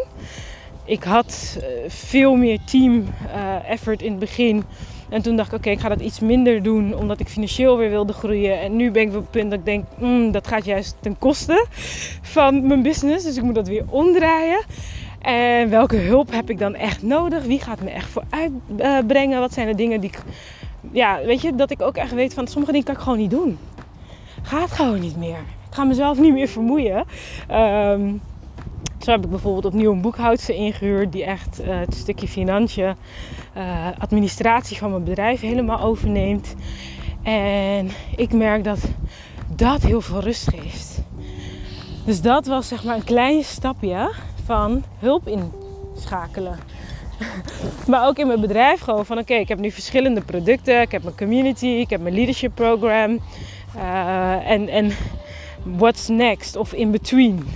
ik 0.85 1.03
had 1.03 1.57
eh, 1.61 1.67
veel 1.87 2.35
meer 2.35 2.59
team 2.65 3.07
eh, 3.33 3.69
effort 3.69 4.01
in 4.01 4.09
het 4.09 4.19
begin. 4.19 4.63
En 5.09 5.21
toen 5.21 5.35
dacht 5.35 5.51
ik, 5.51 5.57
oké, 5.57 5.69
ik 5.69 5.79
ga 5.79 5.89
dat 5.89 5.99
iets 5.99 6.19
minder 6.19 6.63
doen, 6.63 6.95
omdat 6.95 7.19
ik 7.19 7.27
financieel 7.27 7.77
weer 7.77 7.89
wilde 7.89 8.13
groeien. 8.13 8.59
En 8.59 8.75
nu 8.75 8.91
ben 8.91 9.01
ik 9.01 9.07
op 9.07 9.13
het 9.13 9.31
punt 9.31 9.49
dat 9.49 9.59
ik 9.59 9.65
denk, 9.65 9.85
mm, 9.97 10.31
dat 10.31 10.47
gaat 10.47 10.65
juist 10.65 10.95
ten 10.99 11.17
koste 11.17 11.65
van 12.21 12.67
mijn 12.67 12.81
business. 12.81 13.25
Dus 13.25 13.37
ik 13.37 13.43
moet 13.43 13.55
dat 13.55 13.67
weer 13.67 13.83
omdraaien. 13.89 14.65
En 15.21 15.69
welke 15.69 15.95
hulp 15.95 16.31
heb 16.31 16.49
ik 16.49 16.59
dan 16.59 16.75
echt 16.75 17.03
nodig? 17.03 17.43
Wie 17.43 17.59
gaat 17.59 17.81
me 17.81 17.89
echt 17.89 18.09
vooruit 18.09 18.51
uh, 18.77 18.97
brengen? 19.07 19.39
Wat 19.39 19.53
zijn 19.53 19.67
de 19.67 19.75
dingen 19.75 20.01
die 20.01 20.09
ik... 20.09 20.19
Ja, 20.91 21.19
weet 21.25 21.41
je, 21.41 21.55
dat 21.55 21.71
ik 21.71 21.81
ook 21.81 21.95
echt 21.95 22.13
weet 22.13 22.33
van 22.33 22.47
sommige 22.47 22.71
dingen 22.71 22.85
kan 22.87 22.95
ik 22.95 23.01
gewoon 23.01 23.17
niet 23.17 23.31
doen. 23.31 23.57
Gaat 24.41 24.71
gewoon 24.71 24.99
niet 24.99 25.17
meer. 25.17 25.39
Ik 25.69 25.75
ga 25.75 25.83
mezelf 25.83 26.19
niet 26.19 26.33
meer 26.33 26.47
vermoeien. 26.47 27.05
Um, 27.51 28.21
Zo 28.99 29.11
heb 29.11 29.23
ik 29.23 29.29
bijvoorbeeld 29.29 29.65
opnieuw 29.65 29.91
een 29.91 30.01
boekhoudster 30.01 30.55
ingehuurd 30.55 31.11
die 31.11 31.23
echt 31.23 31.61
uh, 31.61 31.79
het 31.79 31.95
stukje 31.95 32.27
financiën, 32.27 32.95
uh, 33.57 33.87
administratie 33.99 34.77
van 34.77 34.91
mijn 34.91 35.03
bedrijf 35.03 35.41
helemaal 35.41 35.81
overneemt. 35.81 36.55
En 37.23 37.89
ik 38.15 38.33
merk 38.33 38.63
dat 38.63 38.79
dat 39.55 39.81
heel 39.81 40.01
veel 40.01 40.19
rust 40.19 40.49
geeft. 40.49 41.01
Dus 42.05 42.21
dat 42.21 42.45
was 42.45 42.67
zeg 42.67 42.83
maar 42.83 42.95
een 42.95 43.03
klein 43.03 43.43
stapje 43.43 44.11
van 44.45 44.83
hulp 44.99 45.27
inschakelen. 45.27 46.59
maar 47.87 48.07
ook 48.07 48.17
in 48.17 48.27
mijn 48.27 48.41
bedrijf 48.41 48.79
gewoon 48.79 49.05
van 49.05 49.17
oké, 49.17 49.33
ik 49.33 49.47
heb 49.47 49.59
nu 49.59 49.71
verschillende 49.71 50.21
producten. 50.21 50.81
Ik 50.81 50.91
heb 50.91 51.03
mijn 51.03 51.17
community, 51.17 51.65
ik 51.65 51.89
heb 51.89 52.01
mijn 52.01 52.15
leadership 52.15 52.55
program. 52.55 53.19
Uh, 53.75 54.49
en, 54.49 54.67
en 54.67 54.91
what's 55.63 56.07
next 56.07 56.55
of 56.55 56.73
in 56.73 56.91
between. 56.91 57.47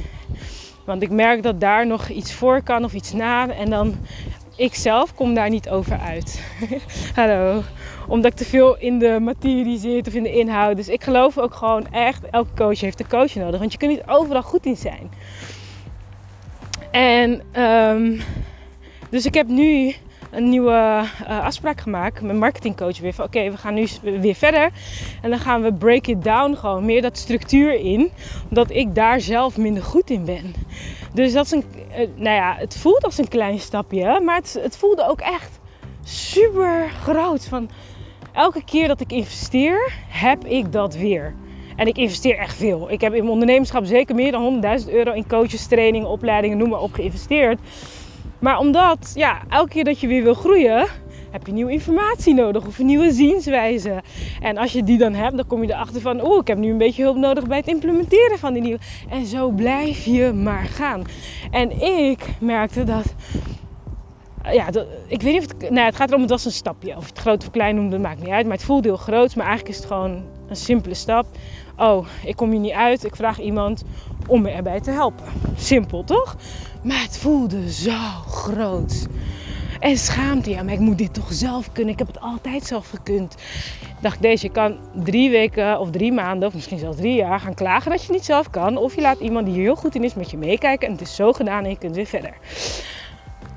Want 0.85 1.01
ik 1.01 1.09
merk 1.09 1.43
dat 1.43 1.59
daar 1.59 1.87
nog 1.87 2.09
iets 2.09 2.33
voor 2.33 2.61
kan 2.61 2.83
of 2.83 2.93
iets 2.93 3.13
na. 3.13 3.49
En 3.49 3.69
dan 3.69 3.95
ik 4.55 4.75
zelf 4.75 5.15
kom 5.15 5.33
daar 5.33 5.49
niet 5.49 5.69
over 5.69 5.99
uit. 5.99 6.43
Hallo. 7.15 7.61
Omdat 8.07 8.31
ik 8.31 8.37
te 8.37 8.45
veel 8.45 8.77
in 8.77 8.99
de 8.99 9.17
materie 9.21 9.77
zit 9.77 10.07
of 10.07 10.13
in 10.13 10.23
de 10.23 10.33
inhoud. 10.33 10.75
Dus 10.75 10.89
ik 10.89 11.03
geloof 11.03 11.37
ook 11.37 11.53
gewoon 11.53 11.91
echt, 11.91 12.29
elke 12.29 12.53
coach 12.55 12.79
heeft 12.79 12.99
een 12.99 13.07
coach 13.07 13.35
nodig. 13.35 13.59
Want 13.59 13.71
je 13.71 13.77
kunt 13.77 13.91
niet 13.91 14.07
overal 14.07 14.43
goed 14.43 14.65
in 14.65 14.77
zijn. 14.77 15.11
En 16.91 17.41
um, 17.61 18.21
dus 19.09 19.25
ik 19.25 19.33
heb 19.33 19.47
nu 19.47 19.95
een 20.33 20.49
nieuwe 20.49 21.03
uh, 21.21 21.43
afspraak 21.43 21.81
gemaakt 21.81 22.21
met 22.21 22.35
marketingcoach 22.35 22.99
weer. 22.99 23.13
Van 23.13 23.25
oké, 23.25 23.51
we 23.51 23.57
gaan 23.57 23.73
nu 23.73 23.87
weer 24.01 24.35
verder. 24.35 24.71
En 25.21 25.29
dan 25.29 25.39
gaan 25.39 25.61
we 25.61 25.73
break 25.73 26.07
it 26.07 26.23
down 26.23 26.55
gewoon. 26.55 26.85
Meer 26.85 27.01
dat 27.01 27.17
structuur 27.17 27.73
in. 27.73 28.11
Omdat 28.49 28.71
ik 28.71 28.95
daar 28.95 29.21
zelf 29.21 29.57
minder 29.57 29.83
goed 29.83 30.09
in 30.09 30.25
ben. 30.25 30.53
Dus 31.13 31.33
dat 31.33 31.45
is 31.45 31.51
een, 31.51 31.63
uh, 31.91 31.97
nou 32.15 32.35
ja, 32.35 32.55
het 32.57 32.77
voelt 32.77 33.03
als 33.03 33.17
een 33.17 33.27
klein 33.27 33.59
stapje. 33.59 34.19
Maar 34.19 34.35
het, 34.35 34.59
het 34.61 34.77
voelde 34.77 35.07
ook 35.07 35.21
echt 35.21 35.59
super 36.03 36.89
groot. 36.89 37.45
Van 37.45 37.69
elke 38.33 38.63
keer 38.63 38.87
dat 38.87 39.01
ik 39.01 39.11
investeer, 39.11 39.93
heb 40.07 40.45
ik 40.45 40.71
dat 40.71 40.95
weer. 40.95 41.35
En 41.75 41.87
ik 41.87 41.97
investeer 41.97 42.37
echt 42.37 42.55
veel. 42.55 42.91
Ik 42.91 43.01
heb 43.01 43.13
in 43.13 43.19
mijn 43.19 43.33
ondernemerschap 43.33 43.85
zeker 43.85 44.15
meer 44.15 44.31
dan 44.31 44.63
100.000 44.81 44.89
euro 44.89 45.11
in 45.11 45.27
coaches, 45.27 45.67
trainingen, 45.67 46.07
opleidingen, 46.07 46.57
noem 46.57 46.69
maar 46.69 46.81
op 46.81 46.93
geïnvesteerd. 46.93 47.59
Maar 48.43 48.57
omdat, 48.59 49.11
ja, 49.13 49.41
elke 49.49 49.69
keer 49.69 49.83
dat 49.83 49.99
je 49.99 50.07
weer 50.07 50.23
wil 50.23 50.33
groeien, 50.33 50.87
heb 51.31 51.45
je 51.45 51.53
nieuwe 51.53 51.71
informatie 51.71 52.33
nodig 52.33 52.67
of 52.67 52.79
een 52.79 52.85
nieuwe 52.85 53.11
zienswijze. 53.11 54.01
En 54.41 54.57
als 54.57 54.71
je 54.71 54.83
die 54.83 54.97
dan 54.97 55.13
hebt, 55.13 55.35
dan 55.35 55.47
kom 55.47 55.63
je 55.63 55.73
erachter 55.73 56.01
van, 56.01 56.25
oeh, 56.25 56.39
ik 56.41 56.47
heb 56.47 56.57
nu 56.57 56.71
een 56.71 56.77
beetje 56.77 57.03
hulp 57.03 57.17
nodig 57.17 57.47
bij 57.47 57.57
het 57.57 57.67
implementeren 57.67 58.39
van 58.39 58.53
die 58.53 58.61
nieuwe. 58.61 58.79
En 59.09 59.25
zo 59.25 59.49
blijf 59.49 60.05
je 60.05 60.31
maar 60.33 60.65
gaan. 60.65 61.03
En 61.51 61.81
ik 61.81 62.25
merkte 62.39 62.83
dat 62.83 63.15
ja, 64.51 64.67
ik 65.07 65.21
weet 65.21 65.33
niet 65.33 65.45
of 65.45 65.47
het, 65.47 65.69
nou, 65.69 65.85
het 65.85 65.95
gaat 65.95 66.09
erom, 66.09 66.21
het 66.21 66.29
was 66.29 66.45
een 66.45 66.51
stapje. 66.51 66.97
Of 66.97 67.07
het 67.07 67.19
groot 67.19 67.43
of 67.43 67.51
klein 67.51 67.75
noemt, 67.75 67.91
dat 67.91 67.99
maakt 67.99 68.19
niet 68.19 68.29
uit. 68.29 68.45
Maar 68.45 68.55
het 68.55 68.65
voelde 68.65 68.87
heel 68.87 68.97
groot, 68.97 69.35
maar 69.35 69.45
eigenlijk 69.45 69.75
is 69.75 69.83
het 69.83 69.91
gewoon 69.91 70.23
een 70.47 70.55
simpele 70.55 70.93
stap. 70.93 71.25
Oh, 71.77 72.07
ik 72.25 72.35
kom 72.35 72.51
hier 72.51 72.59
niet 72.59 72.71
uit, 72.71 73.03
ik 73.03 73.15
vraag 73.15 73.39
iemand 73.39 73.83
om 74.27 74.41
me 74.41 74.49
erbij 74.49 74.79
te 74.79 74.91
helpen. 74.91 75.25
Simpel, 75.55 76.03
toch? 76.03 76.35
Maar 76.83 77.01
het 77.01 77.17
voelde 77.17 77.71
zo 77.71 77.97
groot. 78.27 79.07
En 79.79 79.97
schaamte, 79.97 80.49
ja, 80.49 80.63
maar 80.63 80.73
ik 80.73 80.79
moet 80.79 80.97
dit 80.97 81.13
toch 81.13 81.33
zelf 81.33 81.71
kunnen. 81.71 81.93
Ik 81.93 81.99
heb 81.99 82.07
het 82.07 82.19
altijd 82.19 82.63
zelf 82.63 82.89
gekund. 82.89 83.35
Dacht, 83.99 84.21
deze, 84.21 84.45
je 84.45 84.51
kan 84.51 84.77
drie 84.93 85.29
weken 85.29 85.79
of 85.79 85.89
drie 85.89 86.11
maanden, 86.11 86.47
of 86.47 86.53
misschien 86.53 86.79
zelfs 86.79 86.97
drie 86.97 87.15
jaar 87.15 87.39
gaan 87.39 87.53
klagen 87.53 87.91
dat 87.91 88.05
je 88.05 88.11
niet 88.11 88.25
zelf 88.25 88.49
kan. 88.49 88.77
Of 88.77 88.95
je 88.95 89.01
laat 89.01 89.19
iemand 89.19 89.45
die 89.45 89.55
heel 89.55 89.75
goed 89.75 89.95
in 89.95 90.03
is 90.03 90.13
met 90.13 90.31
je 90.31 90.37
meekijken 90.37 90.87
en 90.87 90.93
het 90.93 91.01
is 91.01 91.15
zo 91.15 91.33
gedaan 91.33 91.63
en 91.63 91.69
je 91.69 91.77
kunt 91.77 91.95
weer 91.95 92.05
verder. 92.05 92.33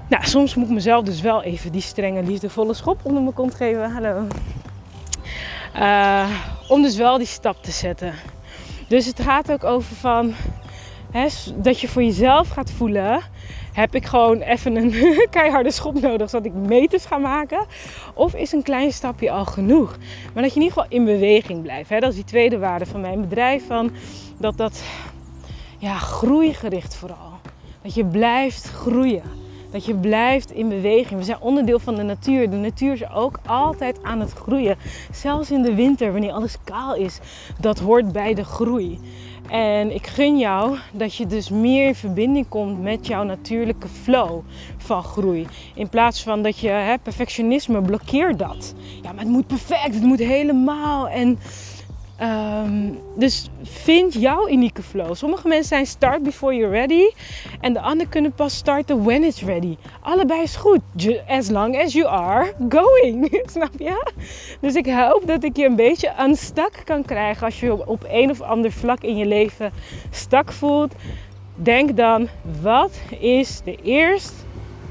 Nou, 0.08 0.26
soms 0.26 0.54
moet 0.54 0.66
ik 0.68 0.74
mezelf 0.74 1.04
dus 1.04 1.20
wel 1.20 1.42
even 1.42 1.72
die 1.72 1.80
strenge, 1.80 2.22
liefdevolle 2.22 2.74
schop 2.74 3.00
onder 3.02 3.22
mijn 3.22 3.34
kont 3.34 3.54
geven. 3.54 3.92
Hallo. 3.92 4.26
Uh, 5.76 6.30
om 6.68 6.82
dus 6.82 6.96
wel 6.96 7.18
die 7.18 7.26
stap 7.26 7.62
te 7.62 7.70
zetten. 7.70 8.14
Dus 8.88 9.06
het 9.06 9.20
gaat 9.20 9.52
ook 9.52 9.64
over 9.64 9.96
van 9.96 10.34
dat 11.56 11.80
je 11.80 11.88
voor 11.88 12.02
jezelf 12.02 12.48
gaat 12.48 12.70
voelen. 12.70 13.20
Heb 13.72 13.94
ik 13.94 14.06
gewoon 14.06 14.40
even 14.40 14.76
een 14.76 14.90
keiharde 15.30 15.70
schop 15.70 16.00
nodig 16.00 16.30
zodat 16.30 16.46
ik 16.46 16.54
meters 16.54 17.04
ga 17.04 17.16
maken? 17.16 17.66
Of 18.14 18.34
is 18.34 18.52
een 18.52 18.62
klein 18.62 18.92
stapje 18.92 19.30
al 19.30 19.44
genoeg? 19.44 19.96
Maar 20.34 20.42
dat 20.42 20.52
je 20.52 20.60
in 20.60 20.66
ieder 20.66 20.82
geval 20.82 20.98
in 20.98 21.04
beweging 21.04 21.62
blijft. 21.62 21.90
Hè? 21.90 21.98
Dat 21.98 22.10
is 22.10 22.14
die 22.14 22.24
tweede 22.24 22.58
waarde 22.58 22.86
van 22.86 23.00
mijn 23.00 23.20
bedrijf. 23.20 23.66
Van 23.66 23.90
dat 24.38 24.56
dat 24.56 24.82
ja, 25.78 25.94
groeigericht 25.94 26.96
vooral. 26.96 27.32
Dat 27.82 27.94
je 27.94 28.04
blijft 28.04 28.70
groeien. 28.70 29.22
Dat 29.70 29.84
je 29.84 29.94
blijft 29.94 30.50
in 30.50 30.68
beweging. 30.68 31.18
We 31.18 31.24
zijn 31.24 31.40
onderdeel 31.40 31.78
van 31.78 31.94
de 31.94 32.02
natuur. 32.02 32.50
De 32.50 32.56
natuur 32.56 32.92
is 32.92 33.10
ook 33.10 33.38
altijd 33.46 34.02
aan 34.02 34.20
het 34.20 34.32
groeien. 34.32 34.76
Zelfs 35.12 35.50
in 35.50 35.62
de 35.62 35.74
winter, 35.74 36.12
wanneer 36.12 36.32
alles 36.32 36.56
kaal 36.64 36.94
is. 36.94 37.18
Dat 37.60 37.78
hoort 37.78 38.12
bij 38.12 38.34
de 38.34 38.44
groei. 38.44 39.00
En 39.50 39.94
ik 39.94 40.06
gun 40.06 40.38
jou 40.38 40.78
dat 40.92 41.14
je 41.14 41.26
dus 41.26 41.50
meer 41.50 41.86
in 41.86 41.94
verbinding 41.94 42.48
komt 42.48 42.82
met 42.82 43.06
jouw 43.06 43.22
natuurlijke 43.22 43.88
flow 43.88 44.40
van 44.76 45.02
groei. 45.02 45.46
In 45.74 45.88
plaats 45.88 46.22
van 46.22 46.42
dat 46.42 46.58
je 46.58 46.68
hè, 46.68 46.98
perfectionisme 46.98 47.82
blokkeert 47.82 48.38
dat. 48.38 48.74
Ja, 49.02 49.12
maar 49.12 49.22
het 49.22 49.32
moet 49.32 49.46
perfect, 49.46 49.94
het 49.94 50.02
moet 50.02 50.18
helemaal. 50.18 51.08
En 51.08 51.38
Um, 52.22 52.98
dus 53.16 53.48
vind 53.62 54.12
jouw 54.12 54.48
unieke 54.48 54.82
flow. 54.82 55.14
Sommige 55.14 55.48
mensen 55.48 55.68
zijn 55.68 55.86
start 55.86 56.22
before 56.22 56.54
you're 56.54 56.72
ready. 56.72 57.10
En 57.60 57.72
de 57.72 57.80
anderen 57.80 58.08
kunnen 58.08 58.32
pas 58.32 58.56
starten 58.56 59.04
when 59.04 59.24
it's 59.24 59.42
ready. 59.42 59.76
Allebei 60.00 60.42
is 60.42 60.56
goed. 60.56 60.80
As 61.28 61.50
long 61.50 61.82
as 61.82 61.92
you 61.92 62.06
are 62.06 62.52
going. 62.68 63.40
Snap 63.52 63.70
je? 63.78 64.12
Dus 64.60 64.74
ik 64.74 64.86
hoop 64.86 65.22
dat 65.26 65.44
ik 65.44 65.56
je 65.56 65.64
een 65.64 65.76
beetje 65.76 66.12
unstuck 66.20 66.82
kan 66.84 67.04
krijgen. 67.04 67.44
Als 67.44 67.60
je 67.60 67.86
op 67.86 68.04
een 68.08 68.30
of 68.30 68.40
ander 68.40 68.72
vlak 68.72 69.02
in 69.02 69.16
je 69.16 69.26
leven 69.26 69.72
stak 70.10 70.52
voelt. 70.52 70.94
Denk 71.54 71.96
dan, 71.96 72.28
wat 72.62 73.00
is 73.18 73.60
de 73.64 73.76
eerste... 73.82 74.34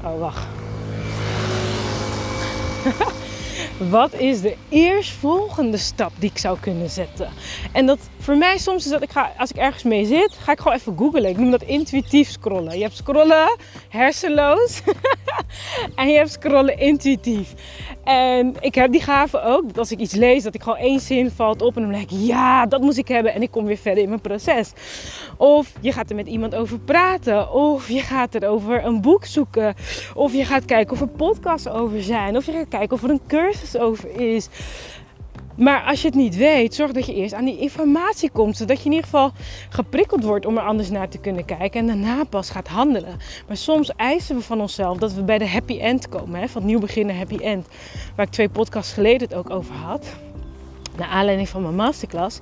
Oh, 0.04 0.18
wacht. 0.18 0.46
wat 3.78 4.14
is 4.14 4.40
de 4.40 4.56
eerstvolgende 4.68 5.76
stap 5.76 6.12
die 6.18 6.30
ik 6.30 6.38
zou 6.38 6.58
kunnen 6.60 6.90
zetten? 6.90 7.28
En 7.72 7.86
dat 7.86 7.98
voor 8.26 8.36
mij 8.36 8.58
soms 8.58 8.84
is 8.84 8.90
dat 8.90 9.02
ik 9.02 9.10
ga, 9.10 9.32
als 9.38 9.50
ik 9.50 9.56
ergens 9.56 9.82
mee 9.82 10.04
zit, 10.04 10.36
ga 10.40 10.52
ik 10.52 10.58
gewoon 10.58 10.76
even 10.76 10.98
googlen. 10.98 11.28
Ik 11.28 11.38
noem 11.38 11.50
dat 11.50 11.62
intuïtief 11.62 12.28
scrollen. 12.28 12.76
Je 12.76 12.82
hebt 12.82 12.96
scrollen 12.96 13.56
hersenloos 13.88 14.82
en 15.96 16.08
je 16.08 16.16
hebt 16.16 16.32
scrollen 16.32 16.78
intuïtief. 16.78 17.54
En 18.04 18.54
ik 18.60 18.74
heb 18.74 18.92
die 18.92 19.00
gave 19.00 19.40
ook, 19.40 19.66
dat 19.66 19.78
als 19.78 19.92
ik 19.92 19.98
iets 19.98 20.14
lees, 20.14 20.42
dat 20.42 20.54
ik 20.54 20.62
gewoon 20.62 20.78
één 20.78 21.00
zin 21.00 21.30
valt 21.30 21.62
op 21.62 21.76
en 21.76 21.82
dan 21.82 21.90
denk 21.90 22.10
ik, 22.10 22.18
ja, 22.18 22.66
dat 22.66 22.80
moet 22.80 22.96
ik 22.96 23.08
hebben. 23.08 23.34
En 23.34 23.42
ik 23.42 23.50
kom 23.50 23.64
weer 23.64 23.76
verder 23.76 24.02
in 24.02 24.08
mijn 24.08 24.20
proces. 24.20 24.72
Of 25.36 25.72
je 25.80 25.92
gaat 25.92 26.10
er 26.10 26.16
met 26.16 26.26
iemand 26.26 26.54
over 26.54 26.78
praten. 26.78 27.52
Of 27.52 27.88
je 27.88 28.00
gaat 28.00 28.34
er 28.34 28.48
over 28.48 28.84
een 28.84 29.00
boek 29.00 29.24
zoeken. 29.24 29.74
Of 30.14 30.32
je 30.32 30.44
gaat 30.44 30.64
kijken 30.64 30.92
of 30.92 31.00
er 31.00 31.08
podcasts 31.08 31.68
over 31.68 32.02
zijn. 32.02 32.36
Of 32.36 32.46
je 32.46 32.52
gaat 32.52 32.68
kijken 32.68 32.96
of 32.96 33.02
er 33.02 33.10
een 33.10 33.26
cursus 33.26 33.78
over 33.78 34.20
is. 34.20 34.48
Maar 35.56 35.82
als 35.82 36.00
je 36.00 36.06
het 36.06 36.16
niet 36.16 36.36
weet, 36.36 36.74
zorg 36.74 36.92
dat 36.92 37.06
je 37.06 37.14
eerst 37.14 37.34
aan 37.34 37.44
die 37.44 37.58
informatie 37.58 38.30
komt. 38.30 38.56
Zodat 38.56 38.78
je 38.78 38.84
in 38.84 38.90
ieder 38.90 39.04
geval 39.04 39.32
geprikkeld 39.68 40.24
wordt 40.24 40.46
om 40.46 40.56
er 40.56 40.64
anders 40.64 40.90
naar 40.90 41.08
te 41.08 41.18
kunnen 41.18 41.44
kijken. 41.44 41.80
En 41.80 41.86
daarna 41.86 42.24
pas 42.24 42.50
gaat 42.50 42.68
handelen. 42.68 43.16
Maar 43.46 43.56
soms 43.56 43.92
eisen 43.96 44.36
we 44.36 44.42
van 44.42 44.60
onszelf 44.60 44.98
dat 44.98 45.12
we 45.12 45.22
bij 45.22 45.38
de 45.38 45.48
happy 45.48 45.78
end 45.78 46.08
komen. 46.08 46.40
Hè? 46.40 46.48
Van 46.48 46.64
nieuw 46.64 46.78
beginnen 46.78 47.16
happy 47.16 47.36
end. 47.36 47.66
Waar 48.16 48.26
ik 48.26 48.32
twee 48.32 48.48
podcasts 48.48 48.92
geleden 48.92 49.28
het 49.28 49.34
ook 49.34 49.50
over 49.50 49.74
had. 49.74 50.16
Naar 50.96 51.08
aanleiding 51.08 51.48
van 51.48 51.62
mijn 51.62 51.74
masterclass. 51.74 52.40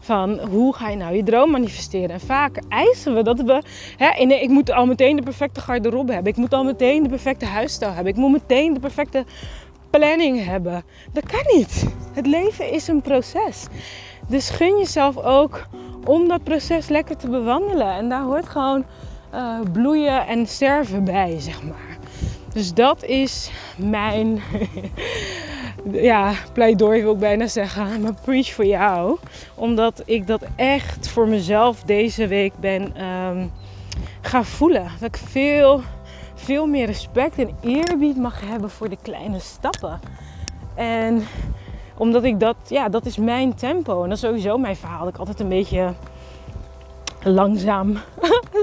Van 0.00 0.38
hoe 0.38 0.74
ga 0.74 0.88
je 0.88 0.96
nou 0.96 1.14
je 1.16 1.22
droom 1.22 1.50
manifesteren? 1.50 2.10
En 2.10 2.20
vaak 2.20 2.58
eisen 2.68 3.14
we 3.14 3.22
dat 3.22 3.40
we. 3.40 3.62
Hè, 3.96 4.24
nee, 4.24 4.42
ik 4.42 4.48
moet 4.48 4.70
al 4.70 4.86
meteen 4.86 5.16
de 5.16 5.22
perfecte 5.22 5.60
garderobe 5.60 6.12
hebben. 6.12 6.32
Ik 6.32 6.38
moet 6.38 6.52
al 6.52 6.64
meteen 6.64 7.02
de 7.02 7.08
perfecte 7.08 7.44
huisstijl 7.44 7.92
hebben. 7.92 8.12
Ik 8.12 8.18
moet 8.18 8.32
meteen 8.32 8.74
de 8.74 8.80
perfecte 8.80 9.24
planning 9.98 10.44
hebben. 10.44 10.84
Dat 11.12 11.26
kan 11.26 11.56
niet. 11.56 11.86
Het 12.12 12.26
leven 12.26 12.70
is 12.70 12.88
een 12.88 13.02
proces. 13.02 13.66
Dus 14.28 14.50
gun 14.50 14.78
jezelf 14.78 15.16
ook 15.16 15.66
om 16.04 16.28
dat 16.28 16.44
proces 16.44 16.88
lekker 16.88 17.16
te 17.16 17.28
bewandelen. 17.28 17.92
En 17.92 18.08
daar 18.08 18.22
hoort 18.22 18.48
gewoon 18.48 18.84
uh, 19.34 19.60
bloeien 19.72 20.26
en 20.26 20.46
sterven 20.46 21.04
bij, 21.04 21.36
zeg 21.40 21.62
maar. 21.62 21.98
Dus 22.52 22.74
dat 22.74 23.04
is 23.04 23.50
mijn 23.76 24.40
ja, 26.10 26.32
pleidooi 26.52 27.02
wil 27.02 27.12
ik 27.12 27.18
bijna 27.18 27.46
zeggen. 27.46 28.00
Maar 28.00 28.14
preach 28.24 28.50
voor 28.52 28.66
jou. 28.66 29.18
Omdat 29.54 30.02
ik 30.04 30.26
dat 30.26 30.42
echt 30.56 31.08
voor 31.08 31.28
mezelf 31.28 31.82
deze 31.82 32.26
week 32.26 32.52
ben 32.60 33.04
um, 33.04 33.52
gaan 34.20 34.44
voelen. 34.44 34.90
Dat 35.00 35.08
ik 35.08 35.20
veel 35.30 35.82
veel 36.44 36.66
meer 36.66 36.86
respect 36.86 37.38
en 37.38 37.56
eerbied 37.60 38.16
mag 38.16 38.40
hebben 38.40 38.70
voor 38.70 38.88
de 38.88 38.98
kleine 39.02 39.38
stappen. 39.38 40.00
En 40.74 41.22
omdat 41.96 42.24
ik 42.24 42.40
dat, 42.40 42.56
ja, 42.68 42.88
dat 42.88 43.06
is 43.06 43.16
mijn 43.16 43.54
tempo. 43.54 44.02
En 44.02 44.08
dat 44.08 44.18
is 44.18 44.24
sowieso 44.24 44.58
mijn 44.58 44.76
verhaal. 44.76 45.08
Ik 45.08 45.16
altijd 45.16 45.40
een 45.40 45.48
beetje 45.48 45.92
langzaam. 47.24 47.92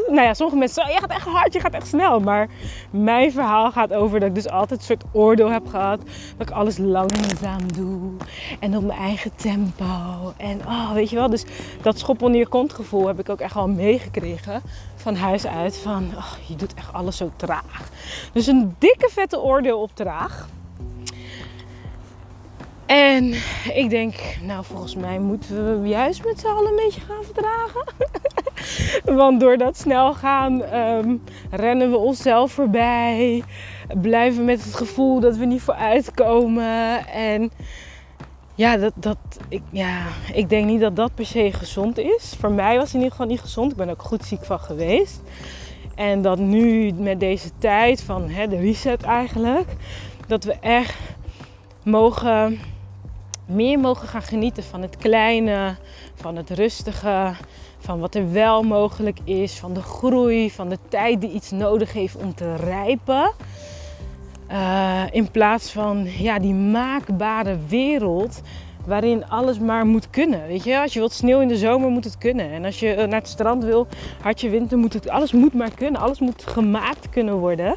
nou 0.08 0.22
ja, 0.22 0.34
sommige 0.34 0.58
mensen 0.58 0.76
zeggen, 0.76 0.94
je 0.94 1.00
gaat 1.00 1.18
echt 1.18 1.28
hard, 1.28 1.54
je 1.54 1.60
gaat 1.60 1.74
echt 1.74 1.88
snel. 1.88 2.20
Maar 2.20 2.50
mijn 2.90 3.32
verhaal 3.32 3.72
gaat 3.72 3.94
over 3.94 4.20
dat 4.20 4.30
ik 4.30 4.36
dus 4.36 4.50
altijd 4.50 4.80
een 4.80 4.86
soort 4.86 5.04
oordeel 5.12 5.52
heb 5.52 5.68
gehad. 5.68 6.02
Dat 6.38 6.50
ik 6.50 6.56
alles 6.56 6.78
langzaam 6.78 7.74
doe. 7.74 8.12
En 8.60 8.78
op 8.78 8.84
mijn 8.84 9.00
eigen 9.00 9.36
tempo. 9.36 10.34
En 10.38 10.60
oh, 10.68 10.92
weet 10.92 11.10
je 11.10 11.16
wel. 11.16 11.30
Dus 11.30 11.46
dat 11.82 12.00
schop 12.00 12.22
onder 12.22 12.40
je 12.40 12.48
kont 12.48 12.74
gevoel 12.74 13.08
heb 13.08 13.20
ik 13.20 13.30
ook 13.30 13.40
echt 13.40 13.54
wel 13.54 13.68
meegekregen. 13.68 14.62
Van 14.96 15.16
huis 15.16 15.48
uit. 15.48 15.78
Van, 15.78 16.10
oh, 16.16 16.32
je 16.48 16.56
doet 16.56 16.74
echt 16.74 16.94
alles 16.94 17.18
zo 17.18 17.32
traag. 17.36 17.90
Dus 18.34 18.48
een 18.48 18.76
dikke 18.78 19.10
vette 19.12 19.42
oordeel 19.42 19.82
op 19.82 19.92
traag. 19.94 20.48
En 22.92 23.34
ik 23.74 23.90
denk, 23.90 24.16
nou 24.42 24.64
volgens 24.66 24.96
mij 24.96 25.20
moeten 25.20 25.82
we 25.82 25.88
juist 25.88 26.26
met 26.26 26.40
z'n 26.40 26.48
allen 26.48 26.70
een 26.70 26.76
beetje 26.76 27.02
gaan 27.02 27.24
verdragen. 27.24 27.94
Want 29.20 29.40
door 29.40 29.58
dat 29.58 29.78
snel 29.78 30.14
gaan 30.14 30.64
ehm, 30.64 31.16
rennen 31.52 31.92
we 31.92 31.98
onszelf 31.98 32.52
voorbij. 32.52 33.44
Blijven 34.02 34.46
met 34.46 34.64
het 34.64 34.76
gevoel 34.76 35.20
dat 35.20 35.38
we 35.38 35.46
niet 35.46 35.62
vooruitkomen. 35.62 37.08
En 37.08 37.52
ja, 38.56 38.78
dat, 38.78 38.94
dat, 38.96 39.18
ik, 39.50 39.62
ja, 39.70 40.02
ik 40.34 40.50
denk 40.50 40.66
niet 40.66 40.82
dat 40.82 40.96
dat 40.96 41.16
per 41.16 41.26
se 41.26 41.52
gezond 41.54 41.98
is. 41.98 42.36
Voor 42.40 42.52
mij 42.52 42.76
was 42.76 42.84
het 42.84 42.94
in 42.94 43.00
ieder 43.00 43.12
geval 43.12 43.32
niet 43.32 43.42
gezond. 43.42 43.72
Ik 43.72 43.78
ben 43.78 43.90
ook 43.90 44.04
goed 44.04 44.26
ziek 44.26 44.46
van 44.46 44.60
geweest. 44.60 45.22
En 45.96 46.22
dat 46.22 46.40
nu 46.40 46.92
met 46.92 47.20
deze 47.20 47.50
tijd 47.58 48.04
van 48.04 48.30
hè, 48.30 48.48
de 48.48 48.60
reset 48.60 49.04
eigenlijk, 49.04 49.68
dat 50.28 50.44
we 50.44 50.54
echt 50.60 50.96
mogen 51.84 52.60
meer 53.52 53.80
mogen 53.80 54.08
gaan 54.08 54.22
genieten 54.22 54.64
van 54.64 54.82
het 54.82 54.98
kleine, 54.98 55.76
van 56.16 56.36
het 56.36 56.50
rustige, 56.50 57.32
van 57.80 58.00
wat 58.00 58.16
er 58.16 58.32
wel 58.32 58.64
mogelijk 58.64 59.20
is, 59.24 59.60
van 59.60 59.74
de 59.74 59.82
groei, 59.82 60.52
van 60.52 60.70
de 60.70 60.78
tijd 60.90 61.22
die 61.22 61.32
iets 61.32 61.52
nodig 61.52 61.94
heeft 61.94 62.16
om 62.16 62.36
te 62.36 62.56
rijpen. 62.56 63.32
Uh, 64.52 65.04
in 65.12 65.32
plaats 65.32 65.72
van 65.72 66.08
ja, 66.18 66.40
die 66.40 66.54
maakbare 66.54 67.58
wereld 67.68 68.42
waarin 68.86 69.30
alles 69.30 69.60
maar 69.60 69.86
moet 69.86 70.10
kunnen. 70.10 70.48
Weet 70.48 70.64
je, 70.64 70.80
als 70.80 70.94
je 70.94 71.00
wilt 71.00 71.14
sneeuw 71.14 71.40
in 71.40 71.48
de 71.48 71.58
zomer 71.58 71.90
moet 71.90 72.04
het 72.04 72.18
kunnen. 72.18 72.52
En 72.52 72.66
als 72.66 72.80
je 72.80 72.96
naar 72.96 73.20
het 73.20 73.28
strand 73.28 73.64
wil, 73.64 73.88
hartje 74.22 74.50
winter 74.50 74.78
moet 74.78 74.94
het, 74.94 75.10
alles 75.10 75.32
moet 75.32 75.54
maar 75.54 75.74
kunnen. 75.76 76.02
Alles 76.02 76.20
moet 76.20 76.44
gemaakt 76.48 77.10
kunnen 77.10 77.36
worden. 77.36 77.76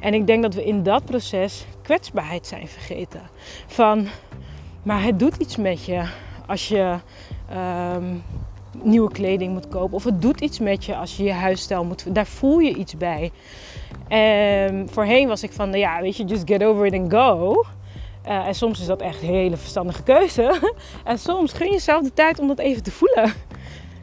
En 0.00 0.14
ik 0.14 0.26
denk 0.26 0.42
dat 0.42 0.54
we 0.54 0.64
in 0.64 0.82
dat 0.82 1.04
proces 1.04 1.64
kwetsbaarheid 1.82 2.46
zijn 2.46 2.68
vergeten. 2.68 3.20
Van 3.66 4.06
maar 4.82 5.02
het 5.02 5.18
doet 5.18 5.36
iets 5.36 5.56
met 5.56 5.84
je 5.84 6.02
als 6.46 6.68
je 6.68 6.96
ehm, 7.48 8.14
nieuwe 8.82 9.12
kleding 9.12 9.52
moet 9.52 9.68
kopen. 9.68 9.94
Of 9.94 10.04
het 10.04 10.22
doet 10.22 10.40
iets 10.40 10.58
met 10.58 10.84
je 10.84 10.96
als 10.96 11.16
je 11.16 11.24
je 11.24 11.32
huisstijl 11.32 11.84
moet. 11.84 12.14
Daar 12.14 12.26
voel 12.26 12.58
je 12.58 12.74
iets 12.74 12.96
bij. 12.96 13.30
En 14.08 14.88
voorheen 14.90 15.28
was 15.28 15.42
ik 15.42 15.52
van, 15.52 15.72
ja, 15.72 16.00
weet 16.00 16.16
je, 16.16 16.24
just 16.24 16.42
get 16.46 16.64
over 16.64 16.86
it 16.86 16.94
and 16.94 17.12
go. 17.12 17.64
Uh, 18.28 18.46
en 18.46 18.54
soms 18.54 18.80
is 18.80 18.86
dat 18.86 19.00
echt 19.00 19.22
een 19.22 19.28
hele 19.28 19.56
verstandige 19.56 20.02
keuze. 20.02 20.74
en 21.04 21.18
soms 21.18 21.52
gun 21.52 21.66
je 21.66 21.72
jezelf 21.72 22.02
de 22.02 22.12
tijd 22.14 22.38
om 22.38 22.48
dat 22.48 22.58
even 22.58 22.82
te 22.82 22.90
voelen. 22.90 23.32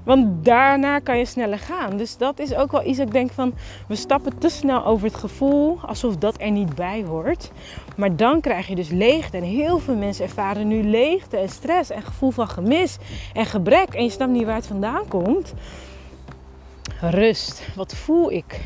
Want 0.10 0.46
daarna 0.46 1.00
kan 1.00 1.18
je 1.18 1.26
sneller 1.26 1.60
gaan. 1.60 1.98
Dus 1.98 2.18
dat 2.18 2.40
is 2.40 2.56
ook 2.56 2.72
wel 2.72 2.86
iets 2.86 2.98
dat 2.98 3.08
ik 3.08 3.14
denk 3.14 3.32
van... 3.32 3.54
We 3.88 3.96
stappen 3.96 4.38
te 4.38 4.50
snel 4.50 4.86
over 4.86 5.08
het 5.08 5.16
gevoel 5.16 5.80
alsof 5.86 6.18
dat 6.18 6.42
er 6.42 6.52
niet 6.52 6.76
bij 6.76 7.04
hoort. 7.08 7.52
Maar 7.96 8.16
dan 8.16 8.42
krijg 8.42 8.68
je 8.68 8.76
dus 8.76 8.90
leegte. 8.90 9.38
En 9.38 9.44
heel 9.44 9.80
veel 9.80 9.96
mensen 9.96 10.26
ervaren 10.26 10.68
nu 10.68 10.84
leegte 10.84 11.38
en 11.38 11.50
stress 11.50 11.90
en 11.90 12.02
gevoel 12.02 12.32
van 12.32 12.48
gemis 12.48 12.98
en 13.34 13.46
gebrek. 13.46 13.94
En 13.94 14.04
je 14.04 14.10
snapt 14.10 14.32
niet 14.32 14.46
waar 14.46 14.56
het 14.56 14.68
vandaan 14.68 15.08
komt. 15.08 15.54
Rust. 17.02 17.68
Wat 17.76 17.96
voel 17.96 18.32
ik? 18.32 18.62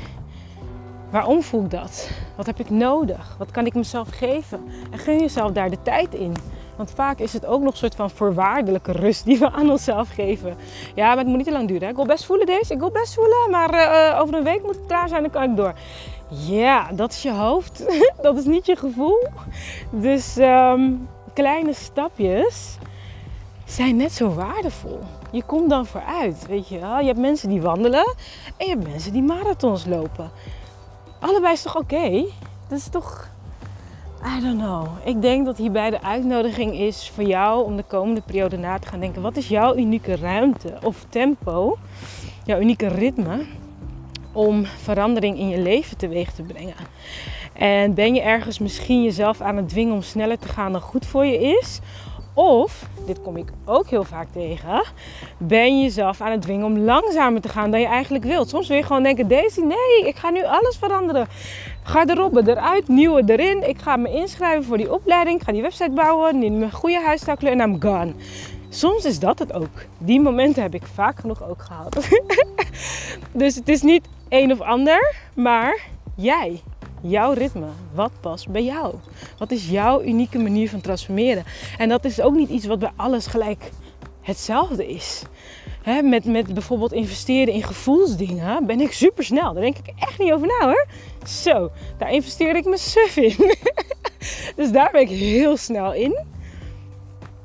Waarom 1.10 1.42
voel 1.42 1.64
ik 1.64 1.72
dat? 1.72 2.10
Wat 2.36 2.46
heb 2.46 2.60
ik 2.60 2.70
nodig? 2.70 3.36
Wat 3.38 3.52
kan 3.52 3.66
ik 3.66 3.74
mezelf 3.74 4.10
geven? 4.10 4.60
En 4.92 5.00
gun 5.00 5.20
jezelf 5.20 5.52
daar 5.52 5.70
de 5.70 5.82
tijd 5.82 6.14
in. 6.14 6.34
Want 6.76 6.92
vaak 6.96 7.20
is 7.20 7.34
het 7.34 7.46
ook 7.46 7.62
nog 7.62 7.72
een 7.72 7.78
soort 7.78 7.96
van 7.96 8.10
voorwaardelijke 8.10 8.92
rust 8.92 9.26
die 9.26 9.40
we 9.40 9.52
aan 9.52 9.70
onszelf 9.70 10.10
geven. 10.10 10.56
Ja, 10.96 11.08
maar 11.08 11.18
het 11.18 11.28
moet 11.28 11.38
niet 11.38 11.46
te 11.46 11.52
lang 11.52 11.68
duren. 11.68 11.90
Ik 11.90 11.96
wil 11.96 12.06
best 12.06 12.26
voelen 12.26 12.46
deze, 12.46 12.74
ik 12.74 12.80
wil 12.80 12.92
best 12.92 13.14
voelen, 13.14 13.50
maar 13.50 13.74
uh, 13.74 14.20
over 14.22 14.36
een 14.36 14.44
week 14.44 14.64
moet 14.64 14.76
het 14.76 14.86
klaar 14.88 15.08
zijn, 15.08 15.22
dan 15.22 15.32
kan 15.32 15.44
ik 15.44 15.56
door. 15.56 15.74
Ja, 16.28 16.90
dat 16.94 17.12
is 17.12 17.22
je 17.22 17.32
hoofd. 17.32 17.86
dat 18.22 18.38
is 18.38 18.46
niet 18.46 18.66
je 18.66 18.76
gevoel. 18.76 19.28
Dus 19.90 20.38
um, 20.38 21.08
kleine 21.34 21.74
stapjes 21.74 22.78
zijn 23.66 23.96
net 23.96 24.12
zo 24.12 24.34
waardevol. 24.34 25.00
Je 25.32 25.44
komt 25.44 25.70
dan 25.70 25.86
vooruit, 25.86 26.46
weet 26.48 26.68
je 26.68 26.80
wel. 26.80 27.00
Je 27.00 27.06
hebt 27.06 27.20
mensen 27.20 27.50
die 27.50 27.62
wandelen 27.62 28.16
en 28.58 28.66
je 28.66 28.70
hebt 28.70 28.88
mensen 28.88 29.14
die 29.14 29.24
marathons 29.24 29.86
lopen. 29.86 30.32
Allebei 31.20 31.54
is 31.54 31.62
toch 31.62 31.78
oké? 31.78 32.26
Dat 32.68 32.78
is 32.78 32.90
toch 32.90 33.30
I 34.26 34.40
don't 34.40 34.58
know. 34.58 34.88
Ik 35.04 35.22
denk 35.22 35.46
dat 35.46 35.58
hierbij 35.58 35.90
de 35.90 36.02
uitnodiging 36.02 36.80
is 36.80 37.12
voor 37.16 37.24
jou 37.24 37.66
om 37.66 37.76
de 37.76 37.84
komende 37.84 38.22
periode 38.22 38.58
na 38.58 38.80
te 38.80 38.88
gaan 38.88 39.00
denken: 39.00 39.22
wat 39.22 39.38
is 39.38 39.48
jouw 39.48 39.76
unieke 39.76 40.16
ruimte 40.16 40.78
of 40.84 41.06
tempo, 41.10 41.78
jouw 42.46 42.60
unieke 42.60 42.88
ritme 42.88 43.46
om 44.34 44.66
verandering 44.66 45.38
in 45.38 45.50
je 45.50 45.60
leven 45.60 45.98
teweeg 45.98 46.32
te 46.32 46.42
brengen? 46.42 46.76
En 47.54 47.94
ben 47.94 48.14
je 48.14 48.22
ergens 48.22 48.60
misschien 48.60 49.04
jezelf 49.04 49.42
aan 49.42 49.58
het 49.58 49.70
dwingen 49.70 49.94
om 49.94 50.02
sneller 50.02 50.40
te 50.40 50.48
gaan 50.48 50.72
dan 50.72 50.82
goed 50.82 51.06
voor 51.06 51.26
je 51.26 51.40
is? 51.40 51.80
Of, 52.34 52.90
dit 53.06 53.22
kom 53.22 53.38
ik 53.38 53.52
ook 53.66 53.90
heel 53.90 54.04
vaak 54.04 54.28
tegen, 54.32 54.84
ben 55.38 55.78
je 55.78 55.84
jezelf 55.84 56.22
aan 56.22 56.32
het 56.32 56.42
dwingen 56.42 56.66
om 56.66 56.78
langzamer 56.78 57.42
te 57.42 57.50
gaan 57.50 57.72
dan 57.72 57.80
je 57.80 57.86
eigenlijk 57.86 58.24
wilt. 58.24 58.50
Soms 58.50 58.68
wil 58.68 58.78
je 58.78 58.84
gewoon 58.84 59.04
denken, 59.04 59.28
Daisy, 59.28 59.62
nee, 59.62 60.08
ik 60.08 60.16
ga 60.16 60.30
nu 60.30 60.46
alles 60.46 60.78
veranderen. 60.78 61.28
Garderobe 61.84 62.44
eruit, 62.46 62.88
nieuwe 62.88 63.24
erin. 63.26 63.70
Ik 63.70 63.82
ga 63.82 63.96
me 63.96 64.10
inschrijven 64.10 64.64
voor 64.64 64.78
die 64.78 64.94
opleiding. 64.94 65.40
Ik 65.40 65.46
ga 65.46 65.52
die 65.52 65.62
website 65.62 65.92
bouwen, 65.92 66.40
mijn 66.40 66.72
goede 66.72 67.02
huisstijlkleur 67.02 67.52
en 67.52 67.60
I'm 67.60 67.82
gone. 67.82 68.14
Soms 68.70 69.06
is 69.06 69.20
dat 69.20 69.40
het 69.40 69.54
ook. 69.54 69.86
Die 69.98 70.22
momenten 70.22 70.62
heb 70.62 70.74
ik 70.74 70.84
vaak 70.94 71.20
genoeg 71.20 71.44
ook 71.50 71.62
gehad. 71.62 72.10
dus 73.32 73.56
het 73.56 73.70
is 73.70 73.82
niet 73.82 74.08
een 74.30 74.52
of 74.52 74.62
ander, 74.62 75.16
maar 75.36 75.82
jij 76.16 76.62
jouw 77.02 77.32
ritme. 77.32 77.68
Wat 77.94 78.12
past 78.20 78.50
bij 78.50 78.64
jou? 78.64 78.96
Wat 79.38 79.52
is 79.52 79.70
jouw 79.70 80.04
unieke 80.04 80.40
manier 80.40 80.70
van 80.70 80.82
transformeren? 80.82 81.44
En 81.78 81.90
dat 81.90 82.06
is 82.06 82.22
ook 82.22 82.36
niet 82.36 82.50
iets 82.50 82.66
wat 82.66 82.80
bij 82.80 82.92
alles 82.96 83.28
gelijk 83.28 83.72
hetzelfde 84.22 84.88
is. 84.88 85.24
Met, 86.04 86.26
met 86.26 86.54
bijvoorbeeld 86.54 86.94
investeren 86.94 87.54
in 87.54 87.64
gevoelsdingen 87.64 88.66
ben 88.66 88.82
ik 88.82 88.92
super 88.92 89.24
snel. 89.24 89.54
Daar 89.54 89.64
denk 89.64 89.78
ik 89.78 89.94
echt 90.00 90.20
niet 90.20 90.32
over 90.32 90.48
na 90.48 90.66
hoor. 90.66 90.88
Zo, 91.28 91.72
daar 91.98 92.12
investeer 92.12 92.56
ik 92.56 92.66
mijn 92.66 92.78
suf 92.78 93.18
in. 93.18 93.36
dus 94.56 94.72
daar 94.72 94.90
ben 94.92 95.02
ik 95.02 95.10
heel 95.10 95.58
snel 95.58 95.94
in. 95.94 96.26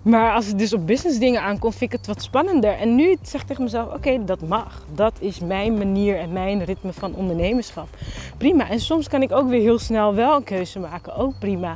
Maar 0.02 0.34
als 0.34 0.46
het 0.46 0.58
dus 0.58 0.72
op 0.72 0.86
business 0.86 1.18
dingen 1.18 1.42
aankomt, 1.42 1.76
vind 1.76 1.92
ik 1.92 1.98
het 1.98 2.06
wat 2.06 2.22
spannender. 2.22 2.72
En 2.72 2.94
nu 2.94 3.16
zeg 3.22 3.40
ik 3.40 3.46
tegen 3.46 3.62
mezelf, 3.62 3.94
oké, 3.94 4.24
dat 4.24 4.40
mag. 4.40 4.84
Dat 4.94 5.12
is 5.18 5.38
mijn 5.38 5.78
manier 5.78 6.18
en 6.18 6.32
mijn 6.32 6.64
ritme 6.64 6.92
van 6.92 7.14
ondernemerschap. 7.14 7.88
Prima. 8.36 8.68
En 8.68 8.80
soms 8.80 9.08
kan 9.08 9.22
ik 9.22 9.32
ook 9.32 9.48
weer 9.48 9.60
heel 9.60 9.78
snel 9.78 10.14
wel 10.14 10.36
een 10.36 10.44
keuze 10.44 10.78
maken. 10.78 11.14
Ook 11.14 11.38
prima. 11.38 11.74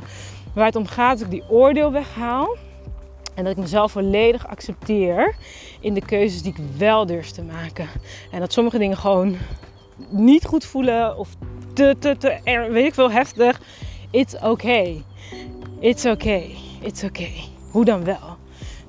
Waar 0.53 0.65
het 0.65 0.75
om 0.75 0.85
gaat, 0.85 1.17
dat 1.17 1.25
ik 1.25 1.31
die 1.31 1.49
oordeel 1.49 1.91
weghaal. 1.91 2.55
En 3.35 3.43
dat 3.43 3.51
ik 3.51 3.57
mezelf 3.57 3.91
volledig 3.91 4.47
accepteer 4.47 5.35
in 5.79 5.93
de 5.93 6.05
keuzes 6.05 6.41
die 6.41 6.53
ik 6.57 6.63
wel 6.77 7.05
durf 7.05 7.29
te 7.31 7.41
maken. 7.41 7.87
En 8.31 8.39
dat 8.39 8.53
sommige 8.53 8.77
dingen 8.77 8.97
gewoon 8.97 9.37
niet 10.09 10.45
goed 10.45 10.65
voelen 10.65 11.17
of 11.17 11.29
te, 11.73 11.95
te, 11.99 12.17
te, 12.17 12.39
weet 12.69 12.85
ik 12.85 12.93
veel, 12.93 13.11
heftig. 13.11 13.61
It's 14.11 14.35
okay. 14.41 15.03
It's 15.79 16.05
okay. 16.05 16.55
It's 16.81 17.03
okay 17.03 17.51
hoe 17.73 17.85
dan 17.85 18.03
wel? 18.03 18.37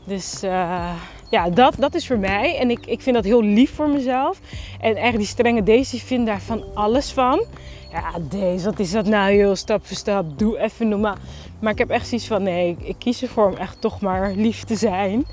Dus 0.05 0.45
uh, 0.45 0.95
ja, 1.35 1.51
dat, 1.51 1.75
dat 1.79 1.95
is 1.95 2.07
voor 2.07 2.19
mij. 2.19 2.59
En 2.59 2.71
ik, 2.71 2.87
ik 2.87 3.01
vind 3.01 3.17
dat 3.17 3.25
heel 3.25 3.43
lief 3.43 3.75
voor 3.75 3.89
mezelf. 3.89 4.41
En 4.81 4.97
echt 4.97 5.17
die 5.17 5.27
strenge 5.27 5.63
Daisy 5.63 5.99
vindt 5.99 6.27
daar 6.27 6.41
van 6.41 6.65
alles 6.75 7.13
van. 7.13 7.45
Ja, 7.93 8.13
deze, 8.29 8.65
wat 8.65 8.79
is 8.79 8.91
dat 8.91 9.07
nou 9.07 9.33
heel 9.33 9.57
stap 9.57 9.87
voor 9.87 9.97
stap. 9.97 10.39
Doe 10.39 10.59
even 10.59 10.89
normaal. 10.89 11.15
Maar 11.61 11.73
ik 11.73 11.79
heb 11.79 11.91
echt 11.91 12.09
zoiets 12.09 12.27
van, 12.27 12.43
nee, 12.43 12.77
ik, 12.83 12.95
kies 12.99 13.23
ervoor 13.23 13.47
om 13.47 13.57
echt 13.57 13.81
toch 13.81 14.01
maar 14.01 14.33
lief 14.37 14.65
te 14.65 14.77
zijn. 14.77 15.27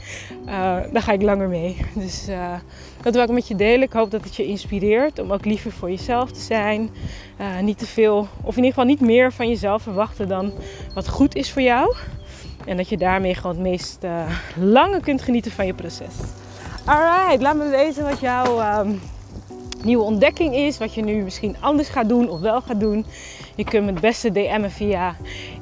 Uh, 0.45 0.51
daar 0.91 1.01
ga 1.01 1.11
ik 1.11 1.21
langer 1.21 1.47
mee. 1.47 1.77
Dus 1.95 2.29
uh, 2.29 2.53
dat 3.01 3.13
wil 3.13 3.23
ik 3.23 3.29
met 3.29 3.47
je 3.47 3.55
delen. 3.55 3.81
Ik 3.81 3.93
hoop 3.93 4.11
dat 4.11 4.23
het 4.23 4.35
je 4.35 4.45
inspireert 4.45 5.19
om 5.19 5.31
ook 5.31 5.45
liever 5.45 5.71
voor 5.71 5.89
jezelf 5.89 6.31
te 6.31 6.39
zijn. 6.39 6.89
Uh, 7.41 7.59
niet 7.59 7.77
te 7.77 7.87
veel, 7.87 8.27
of 8.41 8.57
in 8.57 8.63
ieder 8.63 8.69
geval 8.69 8.85
niet 8.85 9.01
meer 9.01 9.31
van 9.31 9.47
jezelf 9.47 9.81
verwachten 9.81 10.27
dan 10.27 10.53
wat 10.93 11.07
goed 11.09 11.35
is 11.35 11.51
voor 11.51 11.61
jou. 11.61 11.95
En 12.65 12.77
dat 12.77 12.89
je 12.89 12.97
daarmee 12.97 13.35
gewoon 13.35 13.51
het 13.51 13.61
meest 13.61 14.03
uh, 14.03 14.23
lange 14.55 14.99
kunt 14.99 15.21
genieten 15.21 15.51
van 15.51 15.65
je 15.65 15.73
proces. 15.73 16.15
Alright, 16.85 17.41
laat 17.41 17.55
me 17.55 17.69
weten 17.69 18.03
wat 18.03 18.19
jouw 18.19 18.79
um, 18.79 19.01
nieuwe 19.83 20.03
ontdekking 20.03 20.55
is, 20.55 20.77
wat 20.77 20.93
je 20.93 21.03
nu 21.03 21.23
misschien 21.23 21.55
anders 21.59 21.89
gaat 21.89 22.09
doen 22.09 22.29
of 22.29 22.39
wel 22.39 22.61
gaat 22.61 22.79
doen. 22.79 23.05
Je 23.55 23.63
kunt 23.63 23.85
me 23.85 23.91
het 23.91 24.01
beste 24.01 24.31
DM'en 24.31 24.71
via 24.71 25.15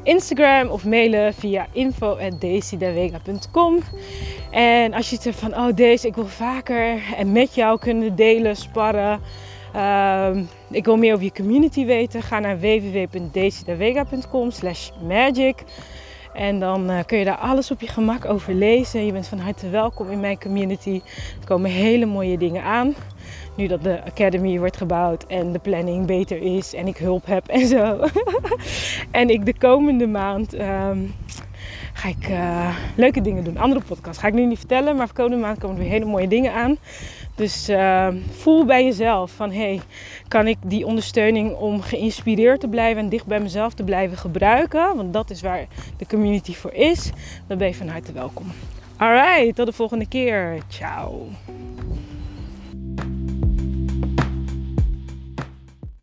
Instagram 0.04 0.70
of 0.70 0.86
mailen 0.86 1.34
via 1.34 1.68
info.daisydewega.com. 1.72 3.80
En 4.52 4.94
als 4.94 5.10
je 5.10 5.18
het 5.22 5.36
van, 5.36 5.58
oh 5.58 5.76
deze, 5.76 6.08
ik 6.08 6.16
wil 6.16 6.28
vaker 6.28 7.02
en 7.18 7.32
met 7.32 7.56
jou 7.56 7.80
kunnen 7.80 8.16
delen, 8.16 8.56
sparren. 8.56 9.20
Ehm, 9.74 10.44
ik 10.70 10.86
wil 10.86 10.98
meer 10.98 11.14
over 11.14 11.26
je 11.26 11.32
community 11.32 11.86
weten. 11.86 12.22
Ga 12.22 12.40
naar 12.40 12.60
www.daisydewega.com 12.60 14.52
slash 14.52 14.90
magic. 15.08 15.64
En 16.34 16.60
dan 16.60 16.92
uh, 16.92 17.00
kun 17.06 17.18
je 17.18 17.26
daar 17.26 17.38
alles 17.38 17.72
op 17.72 17.82
je 17.82 17.88
gemak 17.88 18.26
over 18.26 18.54
lezen. 18.54 19.06
Je 19.06 19.12
bent 19.12 19.28
van 19.28 19.40
harte 19.40 19.70
welkom 19.70 20.10
in 20.10 20.20
mijn 20.20 20.40
community. 20.40 21.02
Er 21.42 21.48
komen 21.48 21.70
hele 21.70 22.06
mooie 22.06 22.38
dingen 22.38 22.64
aan. 22.64 22.96
Nu 23.56 23.68
dat 23.68 23.84
de 23.84 24.04
academy 24.06 24.60
wordt 24.60 24.78
gebouwd 24.78 25.26
en 25.26 25.52
de 25.52 25.60
planning 25.60 26.06
beter 26.06 26.42
is 26.42 26.74
en 26.74 26.88
ik 26.88 26.98
hulp 26.98 27.26
heb 27.26 27.48
en 27.48 27.68
zo. 27.68 28.00
en 29.12 29.30
ik 29.30 29.46
de 29.46 29.58
komende 29.58 30.08
maand 30.08 30.60
um, 30.60 31.14
ga 32.00 32.10
ik 32.10 32.30
uh, 32.30 32.76
leuke 32.96 33.22
dingen 33.22 33.44
doen. 33.44 33.58
Andere 33.58 33.82
podcast 33.86 34.20
ga 34.20 34.28
ik 34.28 34.34
nu 34.34 34.46
niet 34.46 34.58
vertellen, 34.58 34.96
maar 34.96 35.08
de 35.08 35.14
komende 35.14 35.38
maand 35.38 35.60
komen 35.60 35.76
er 35.76 35.82
weer 35.82 35.92
hele 35.92 36.06
mooie 36.06 36.28
dingen 36.28 36.54
aan. 36.54 36.78
Dus 37.36 37.70
uh, 37.70 38.08
voel 38.32 38.66
bij 38.66 38.84
jezelf 38.84 39.32
van 39.32 39.52
hey, 39.52 39.82
kan 40.28 40.48
ik 40.48 40.58
die 40.66 40.86
ondersteuning 40.86 41.56
om 41.56 41.82
geïnspireerd 41.82 42.60
te 42.60 42.68
blijven 42.68 43.04
en 43.04 43.10
dicht 43.10 43.26
bij 43.26 43.40
mezelf 43.40 43.74
te 43.74 43.84
blijven 43.84 44.18
gebruiken? 44.18 44.96
Want 44.96 45.14
dat 45.14 45.30
is 45.30 45.42
waar 45.42 45.66
de 45.98 46.08
community 46.08 46.54
voor 46.54 46.74
is. 46.74 47.12
Dan 47.48 47.58
ben 47.58 47.68
je 47.68 47.76
van 47.76 47.88
harte 47.88 48.12
welkom. 48.12 48.46
Alright, 48.98 49.56
tot 49.56 49.66
de 49.66 49.74
volgende 49.74 50.08
keer. 50.08 50.58
Ciao. 50.68 51.28